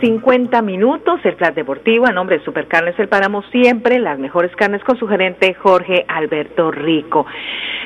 50 0.00 0.62
minutos, 0.62 1.20
el 1.24 1.36
Plan 1.36 1.54
Deportivo 1.54 2.06
a 2.06 2.12
nombre 2.12 2.38
de 2.38 2.44
Supercarnes 2.44 2.98
El 2.98 3.08
Páramo, 3.08 3.42
siempre 3.52 3.98
las 3.98 4.18
mejores 4.18 4.54
carnes 4.56 4.82
con 4.84 4.98
su 4.98 5.06
gerente 5.06 5.54
Jorge 5.54 6.04
Alberto 6.08 6.70
Rico. 6.70 7.26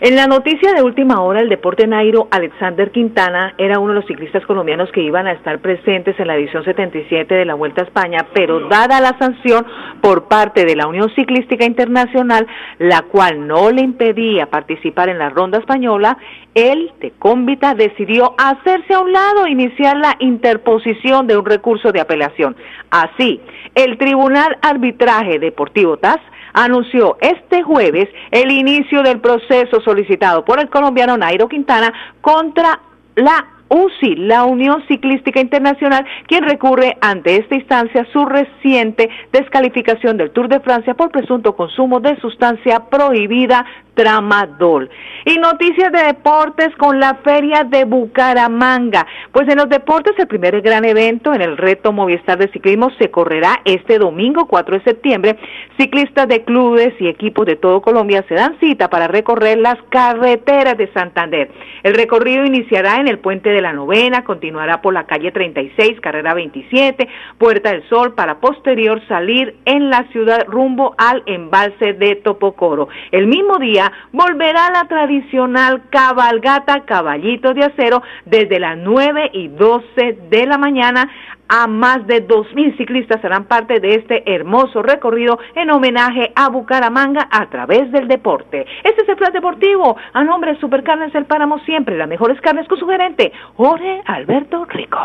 En 0.00 0.16
la 0.16 0.26
noticia 0.26 0.72
de 0.72 0.82
última 0.82 1.20
hora, 1.22 1.40
el 1.40 1.48
deporte 1.48 1.86
Nairo 1.86 2.28
Alexander 2.30 2.90
Quintana 2.90 3.54
era 3.58 3.78
uno 3.78 3.92
de 3.92 4.00
los 4.00 4.06
ciclistas 4.06 4.44
colombianos 4.44 4.90
que 4.92 5.00
iban 5.00 5.26
a 5.26 5.32
estar 5.32 5.60
presentes 5.60 6.18
en 6.18 6.26
la 6.26 6.36
edición 6.36 6.64
77 6.64 7.34
de 7.34 7.44
la 7.44 7.54
Vuelta 7.54 7.82
a 7.82 7.84
España, 7.84 8.26
pero 8.34 8.68
dada 8.68 9.00
la 9.00 9.16
sanción 9.18 9.64
por 10.00 10.28
parte 10.28 10.64
de 10.64 10.76
la 10.76 10.86
Unión 10.86 11.10
Ciclística 11.14 11.64
Internacional, 11.64 12.46
la 12.78 13.02
cual 13.02 13.46
no 13.46 13.70
le 13.70 13.82
impedía 13.82 14.46
participar 14.46 15.08
en 15.08 15.18
la 15.18 15.30
ronda 15.30 15.58
española, 15.58 16.18
él, 16.54 16.92
de 17.00 17.12
cómbita, 17.12 17.74
decidió 17.74 18.34
hacerse 18.38 18.94
a 18.94 19.00
un 19.00 19.12
lado 19.12 19.46
iniciar 19.46 19.96
la 19.96 20.16
interposición 20.20 21.26
de 21.26 21.36
un 21.36 21.44
recurso 21.44 21.90
de 21.92 22.00
apelación. 22.04 22.56
Así, 22.90 23.40
el 23.74 23.98
Tribunal 23.98 24.56
Arbitraje 24.62 25.38
Deportivo 25.38 25.96
TAS 25.96 26.20
anunció 26.54 27.18
este 27.20 27.62
jueves 27.62 28.08
el 28.30 28.50
inicio 28.50 29.02
del 29.02 29.20
proceso 29.20 29.80
solicitado 29.80 30.44
por 30.44 30.60
el 30.60 30.70
colombiano 30.70 31.16
Nairo 31.16 31.48
Quintana 31.48 31.92
contra 32.20 32.80
la 33.16 33.46
UCI, 33.68 34.16
la 34.16 34.44
Unión 34.44 34.84
Ciclística 34.86 35.40
Internacional, 35.40 36.04
quien 36.26 36.44
recurre 36.44 36.96
ante 37.00 37.36
esta 37.36 37.56
instancia 37.56 38.06
su 38.12 38.24
reciente 38.24 39.08
descalificación 39.32 40.16
del 40.16 40.30
Tour 40.30 40.48
de 40.48 40.60
Francia 40.60 40.94
por 40.94 41.10
presunto 41.10 41.56
consumo 41.56 42.00
de 42.00 42.16
sustancia 42.20 42.84
prohibida 42.90 43.64
tramadol. 43.94 44.90
Y 45.24 45.38
noticias 45.38 45.90
de 45.92 46.02
deportes 46.02 46.74
con 46.76 47.00
la 47.00 47.14
Feria 47.24 47.64
de 47.64 47.84
Bucaramanga. 47.84 49.06
Pues 49.32 49.48
en 49.48 49.56
los 49.56 49.68
deportes 49.68 50.14
el 50.18 50.26
primer 50.26 50.60
gran 50.60 50.84
evento 50.84 51.32
en 51.32 51.40
el 51.40 51.56
reto 51.56 51.92
Movistar 51.92 52.38
de 52.38 52.48
Ciclismo 52.48 52.90
se 52.98 53.10
correrá 53.10 53.60
este 53.64 53.98
domingo 53.98 54.46
4 54.46 54.78
de 54.78 54.84
septiembre. 54.84 55.36
Ciclistas 55.78 56.28
de 56.28 56.44
clubes 56.44 56.94
y 57.00 57.08
equipos 57.08 57.46
de 57.46 57.56
todo 57.56 57.80
Colombia 57.80 58.24
se 58.28 58.34
dan 58.34 58.58
cita 58.60 58.88
para 58.90 59.08
recorrer 59.08 59.58
las 59.58 59.76
carreteras 59.88 60.76
de 60.76 60.92
Santander. 60.92 61.50
El 61.82 61.94
recorrido 61.94 62.44
iniciará 62.44 62.96
en 62.96 63.08
el 63.08 63.18
puente 63.18 63.50
de 63.50 63.60
la 63.60 63.72
novena, 63.72 64.24
continuará 64.24 64.82
por 64.82 64.94
la 64.94 65.04
calle 65.04 65.32
36, 65.32 66.00
carrera 66.00 66.34
27, 66.34 67.08
Puerta 67.38 67.70
del 67.70 67.88
Sol, 67.88 68.14
para 68.14 68.40
posterior 68.40 69.00
salir 69.08 69.56
en 69.64 69.90
la 69.90 70.04
ciudad 70.12 70.44
rumbo 70.46 70.94
al 70.98 71.22
embalse 71.26 71.92
de 71.94 72.16
Topocoro. 72.16 72.88
El 73.10 73.26
mismo 73.26 73.58
día 73.58 73.83
volverá 74.12 74.70
la 74.70 74.84
tradicional 74.84 75.82
cabalgata 75.90 76.84
Caballito 76.84 77.54
de 77.54 77.64
Acero 77.64 78.02
desde 78.24 78.58
las 78.58 78.76
9 78.76 79.30
y 79.32 79.48
12 79.48 80.18
de 80.30 80.46
la 80.46 80.58
mañana. 80.58 81.10
A 81.46 81.66
más 81.66 82.06
de 82.06 82.26
2.000 82.26 82.76
ciclistas 82.78 83.20
serán 83.20 83.44
parte 83.44 83.78
de 83.78 83.96
este 83.96 84.34
hermoso 84.34 84.82
recorrido 84.82 85.38
en 85.54 85.70
homenaje 85.70 86.32
a 86.34 86.48
Bucaramanga 86.48 87.28
a 87.30 87.50
través 87.50 87.92
del 87.92 88.08
deporte. 88.08 88.66
Este 88.82 89.02
es 89.02 89.08
el 89.08 89.16
plan 89.16 89.32
deportivo. 89.32 89.96
A 90.14 90.24
nombre 90.24 90.54
de 90.54 90.60
Supercarnes 90.60 91.14
El 91.14 91.26
Páramo, 91.26 91.58
siempre 91.60 91.98
las 91.98 92.08
mejores 92.08 92.40
carnes 92.40 92.66
con 92.66 92.78
su 92.78 92.86
gerente, 92.86 93.30
Jorge 93.56 94.02
Alberto 94.06 94.64
Rico. 94.64 94.98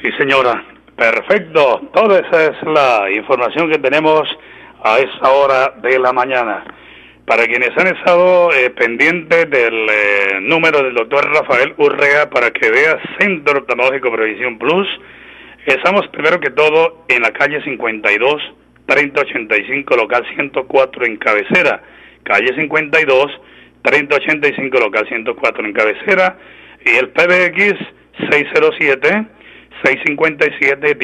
Sí, 0.00 0.10
señora. 0.18 0.62
Perfecto. 1.00 1.80
Toda 1.94 2.18
esa 2.18 2.44
es 2.44 2.62
la 2.62 3.10
información 3.10 3.70
que 3.70 3.78
tenemos 3.78 4.22
a 4.84 4.98
esta 4.98 5.30
hora 5.30 5.72
de 5.80 5.98
la 5.98 6.12
mañana. 6.12 6.62
Para 7.30 7.46
quienes 7.46 7.70
han 7.78 7.86
estado 7.86 8.52
eh, 8.52 8.70
pendientes 8.70 9.48
del 9.48 9.88
eh, 9.88 10.40
número 10.40 10.82
del 10.82 10.94
doctor 10.94 11.32
Rafael 11.32 11.74
Urrea 11.76 12.28
para 12.28 12.50
que 12.50 12.68
vea 12.68 12.98
Centro 13.20 13.60
Oftalmológico 13.60 14.10
Previsión 14.10 14.58
Plus, 14.58 14.88
estamos 15.64 16.08
primero 16.08 16.40
que 16.40 16.50
todo 16.50 17.04
en 17.06 17.22
la 17.22 17.30
calle 17.30 17.62
52, 17.62 18.42
3085, 18.84 19.96
local 19.96 20.26
104 20.34 21.06
en 21.06 21.16
cabecera. 21.18 21.80
Calle 22.24 22.52
52, 22.52 23.40
3085, 23.82 24.80
local 24.80 25.06
104 25.06 25.64
en 25.66 25.72
cabecera. 25.72 26.36
Y 26.84 26.96
el 26.96 27.10
PBX 27.10 27.78
607, 28.28 29.26
657, 29.84 30.96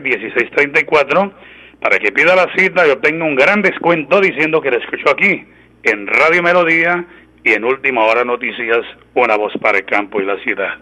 1634. 0.00 1.49
607, 1.80 1.80
657-1634 1.80 1.80
para 1.80 1.98
que 1.98 2.12
pida 2.12 2.36
la 2.36 2.46
cita 2.54 2.86
y 2.86 2.90
obtenga 2.90 3.24
un 3.24 3.34
gran 3.34 3.62
descuento 3.62 4.20
diciendo 4.20 4.60
que 4.60 4.70
la 4.70 4.78
escuchó 4.78 5.10
aquí 5.10 5.44
en 5.82 6.06
Radio 6.06 6.42
Melodía 6.42 7.06
y 7.42 7.52
en 7.52 7.64
Última 7.64 8.04
Hora 8.04 8.24
Noticias, 8.24 8.80
una 9.14 9.36
voz 9.36 9.52
para 9.60 9.78
el 9.78 9.86
campo 9.86 10.20
y 10.20 10.26
la 10.26 10.36
ciudad. 10.42 10.74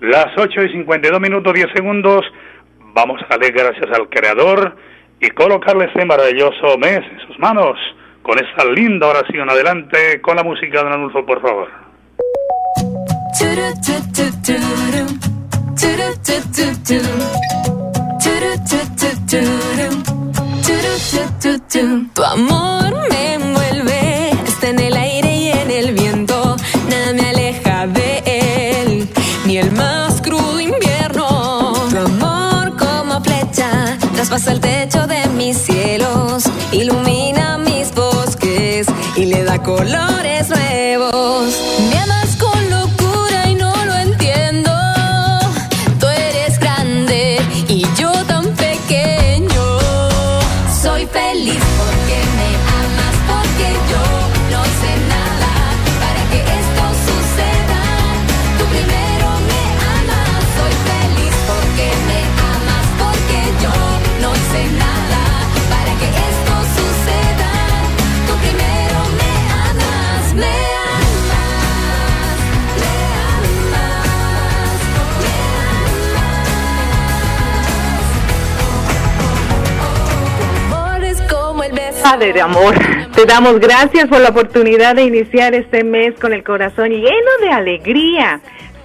Las 0.00 0.26
8 0.36 0.64
y 0.64 0.72
52 0.72 1.20
minutos 1.20 1.54
10 1.54 1.68
segundos, 1.74 2.20
vamos 2.92 3.22
a 3.22 3.28
darle 3.28 3.50
gracias 3.50 3.86
al 3.98 4.08
Creador 4.10 4.76
y 5.20 5.30
colocarle 5.30 5.86
este 5.86 6.04
maravilloso 6.04 6.76
mes 6.76 7.00
en 7.10 7.20
sus 7.26 7.38
manos 7.38 7.78
con 8.22 8.38
esta 8.38 8.64
linda 8.66 9.08
oración. 9.08 9.48
Adelante 9.48 10.20
con 10.20 10.36
la 10.36 10.42
música 10.42 10.84
de 10.84 10.92
Anulfo, 10.92 11.24
por 11.24 11.40
favor. 11.40 11.68
Tu 22.14 22.22
amor 22.24 22.94
me 23.10 23.34
envuelve, 23.34 24.30
está 24.46 24.68
en 24.68 24.78
el 24.78 24.96
aire 24.96 25.36
y 25.36 25.48
en 25.50 25.70
el 25.70 25.92
viento, 25.92 26.56
nada 26.88 27.12
me 27.12 27.28
aleja 27.28 27.86
de 27.86 28.22
él, 28.24 29.08
ni 29.44 29.58
el 29.58 29.70
más 29.72 30.22
crudo 30.22 30.58
invierno. 30.58 31.74
Tu 31.90 31.98
amor 31.98 32.76
como 32.78 33.20
flecha 33.22 33.98
traspasa 34.14 34.52
el 34.52 34.60
techo 34.60 35.06
de 35.06 35.28
mis 35.36 35.58
cielos, 35.58 36.44
ilumina 36.72 37.58
mis 37.58 37.94
bosques 37.94 38.86
y 39.16 39.26
le 39.26 39.44
da 39.44 39.62
colores 39.62 40.23
De 82.32 82.40
amor, 82.40 82.74
te 83.14 83.26
damos 83.26 83.60
gracias 83.60 84.08
por 84.08 84.18
la 84.18 84.30
oportunidad 84.30 84.96
de 84.96 85.02
iniciar 85.02 85.54
este 85.54 85.84
mes 85.84 86.14
con 86.18 86.32
el 86.32 86.42
corazón 86.42 86.88
lleno 86.88 87.30
de 87.42 87.50
alegría. 87.50 88.40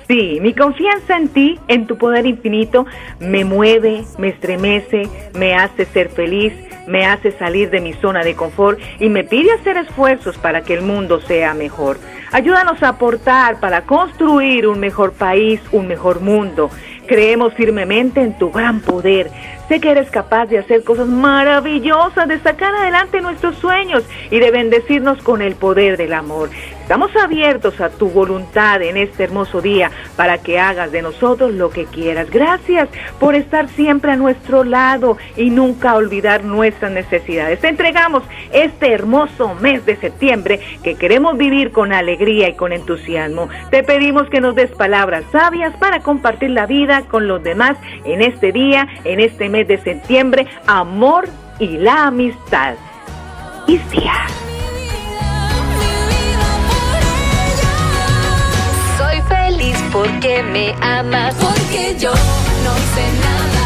Sí, 0.10 0.40
mi 0.42 0.54
confianza 0.54 1.16
en 1.16 1.30
ti, 1.30 1.58
en 1.70 1.88
tu 1.88 1.98
poder 1.98 2.26
infinito, 2.26 2.86
me 3.22 3.46
mueve, 3.46 4.04
me 4.18 4.28
estremece, 4.28 5.08
me 5.36 5.56
hace 5.56 5.86
ser 5.86 6.10
feliz, 6.10 6.52
me 6.86 7.06
hace 7.06 7.32
salir 7.32 7.70
de 7.70 7.80
mi 7.80 7.94
zona 7.94 8.26
de 8.26 8.36
confort 8.36 8.78
y 9.00 9.08
me 9.08 9.24
pide 9.24 9.54
hacer 9.54 9.78
esfuerzos 9.78 10.38
para 10.38 10.62
que 10.62 10.74
el 10.74 10.82
mundo 10.82 11.22
sea 11.22 11.54
mejor. 11.54 11.98
Ayúdanos 12.34 12.84
a 12.84 12.90
aportar 12.90 13.62
para 13.62 13.84
construir 13.84 14.68
un 14.68 14.82
mejor 14.82 15.14
país, 15.14 15.62
un 15.72 15.88
mejor 15.88 16.20
mundo. 16.20 16.70
Creemos 17.08 17.54
firmemente 17.54 18.22
en 18.22 18.38
tu 18.38 18.52
gran 18.52 18.82
poder. 18.82 19.32
Sé 19.70 19.80
que 19.80 19.92
eres 19.92 20.10
capaz 20.10 20.48
de 20.48 20.58
hacer 20.58 20.84
cosas 20.84 21.08
maravillosas, 21.08 22.28
de 22.28 22.40
sacar 22.40 22.74
adelante 22.74 23.22
nuestros 23.22 23.56
sueños 23.58 24.04
y 24.32 24.40
de 24.40 24.50
bendecirnos 24.50 25.22
con 25.22 25.44
el 25.44 25.54
poder 25.54 25.96
del 25.96 26.14
amor. 26.14 26.50
Estamos 26.90 27.16
abiertos 27.16 27.80
a 27.82 27.90
tu 27.90 28.10
voluntad 28.10 28.82
en 28.82 28.98
este 28.98 29.24
hermoso 29.24 29.62
día 29.62 29.92
para 30.16 30.40
que 30.40 30.58
hagas 30.58 30.92
de 30.92 31.04
nosotros 31.04 31.54
lo 31.54 31.70
que 31.70 31.86
quieras. 31.86 32.32
Gracias 32.32 32.90
por 33.20 33.36
estar 33.36 33.70
siempre 33.70 34.12
a 34.12 34.16
nuestro 34.16 34.64
lado 34.64 35.16
y 35.38 35.52
nunca 35.52 35.94
olvidar 35.94 36.44
nuestras 36.44 36.92
necesidades. 36.92 37.60
Te 37.60 37.68
entregamos 37.68 38.24
este 38.52 38.92
hermoso 38.92 39.54
mes 39.62 39.86
de 39.86 39.98
septiembre 39.98 40.62
que 40.84 40.96
queremos 40.96 41.38
vivir 41.38 41.72
con 41.72 41.94
alegría 41.94 42.50
y 42.50 42.56
con 42.56 42.74
entusiasmo. 42.74 43.50
Te 43.70 43.84
pedimos 43.84 44.28
que 44.32 44.42
nos 44.42 44.56
des 44.56 44.72
palabras 44.72 45.26
sabias 45.32 45.76
para 45.78 46.00
compartir 46.00 46.50
la 46.50 46.66
vida 46.66 47.04
con 47.04 47.28
los 47.28 47.44
demás 47.44 47.78
en 48.04 48.24
este 48.24 48.52
día, 48.52 48.88
en 49.04 49.20
este 49.20 49.48
mes 49.48 49.59
de 49.68 49.82
septiembre, 49.82 50.48
amor 50.68 51.30
y 51.60 51.78
la 51.78 52.08
amistad. 52.08 52.76
Isia. 53.68 54.14
Soy 58.98 59.22
feliz 59.28 59.78
porque 59.92 60.44
me 60.44 60.74
amas, 60.82 61.36
porque 61.36 61.96
yo 62.00 62.12
no 62.12 62.74
sé 62.96 63.06
nada 63.22 63.59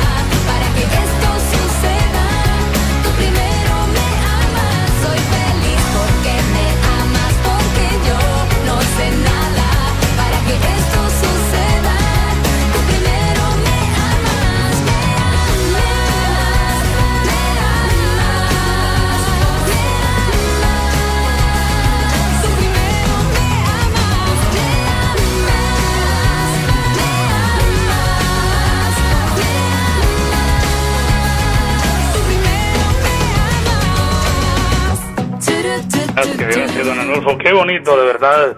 Gracias, 36.16 36.38
gracias, 36.38 36.86
don 36.86 37.00
Anulfo. 37.00 37.38
Qué 37.40 37.52
bonito, 37.54 37.98
de 37.98 38.06
verdad. 38.06 38.56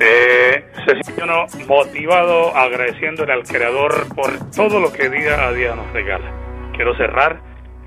Eh, 0.00 0.64
se 0.86 1.22
uno 1.22 1.44
motivado 1.66 2.56
agradeciéndole 2.56 3.34
al 3.34 3.42
Creador 3.42 4.14
por 4.14 4.30
todo 4.56 4.80
lo 4.80 4.90
que 4.90 5.10
día 5.10 5.46
a 5.46 5.52
día 5.52 5.74
nos 5.74 5.92
regala. 5.92 6.32
Quiero 6.74 6.96
cerrar 6.96 7.40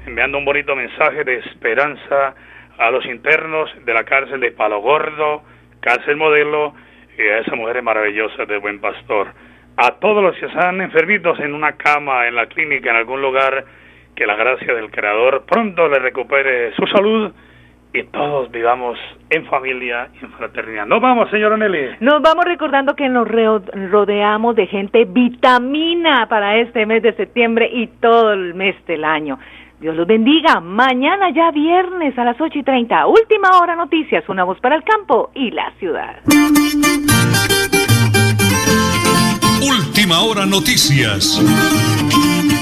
enviando 0.05 0.37
un 0.37 0.45
bonito 0.45 0.75
mensaje 0.75 1.23
de 1.23 1.39
esperanza 1.39 2.35
a 2.77 2.91
los 2.91 3.03
internos 3.07 3.71
de 3.83 3.91
la 3.91 4.03
cárcel 4.03 4.39
de 4.39 4.51
Palo 4.51 4.81
Gordo, 4.81 5.41
cárcel 5.79 6.17
modelo, 6.17 6.75
y 7.17 7.21
a 7.21 7.39
esas 7.39 7.57
mujeres 7.57 7.83
maravillosas 7.83 8.47
de 8.47 8.57
Buen 8.59 8.79
Pastor. 8.79 9.33
A 9.77 9.95
todos 9.99 10.21
los 10.21 10.35
que 10.37 10.45
están 10.45 10.79
enfermitos 10.79 11.39
en 11.39 11.55
una 11.55 11.71
cama, 11.73 12.27
en 12.27 12.35
la 12.35 12.45
clínica, 12.45 12.91
en 12.91 12.97
algún 12.97 13.21
lugar, 13.21 13.65
que 14.15 14.27
la 14.27 14.35
gracia 14.35 14.75
del 14.75 14.91
Creador 14.91 15.45
pronto 15.47 15.87
le 15.87 15.97
recupere 15.97 16.75
su 16.75 16.85
salud 16.85 17.33
y 17.93 18.04
todos 18.04 18.49
vivamos 18.51 18.97
en 19.30 19.45
familia 19.45 20.10
y 20.19 20.25
en 20.25 20.32
fraternidad. 20.34 20.86
Nos 20.86 21.01
vamos, 21.01 21.30
señora 21.30 21.58
Nelly. 21.58 21.97
Nos 21.99 22.21
vamos 22.21 22.45
recordando 22.45 22.95
que 22.95 23.10
nos 23.10 23.27
rodeamos 23.27 24.56
de 24.56 24.67
gente 24.67 25.06
vitamina 25.06 26.27
para 26.30 26.58
este 26.58 26.86
mes 26.86 27.04
de 27.04 27.13
septiembre 27.13 27.69
y 27.71 27.88
todo 27.88 28.34
el 28.34 28.54
mes 28.54 28.75
del 28.86 29.04
año. 29.04 29.39
Dios 29.80 29.95
los 29.95 30.06
bendiga. 30.06 30.60
Mañana 30.60 31.32
ya 31.32 31.49
viernes 31.51 32.17
a 32.17 32.23
las 32.23 32.39
8 32.39 32.60
y 32.60 32.63
30. 32.63 33.08
Última 33.08 33.49
hora 33.60 33.75
noticias. 33.75 34.27
Una 34.30 34.43
voz 34.43 34.60
para 34.60 34.75
el 34.75 34.84
campo 34.84 35.32
y 35.34 35.49
la 35.51 35.71
ciudad. 35.80 36.17
Última 39.67 40.21
hora 40.21 40.45
noticias. 40.45 41.41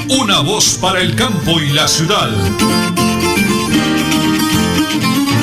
Una 0.10 0.39
voz 0.42 0.80
para 0.82 1.02
el 1.02 1.13
campo 1.15 1.60
y 1.60 1.74
la 1.74 1.88
ciudad. 1.88 3.09
Música 4.89 5.38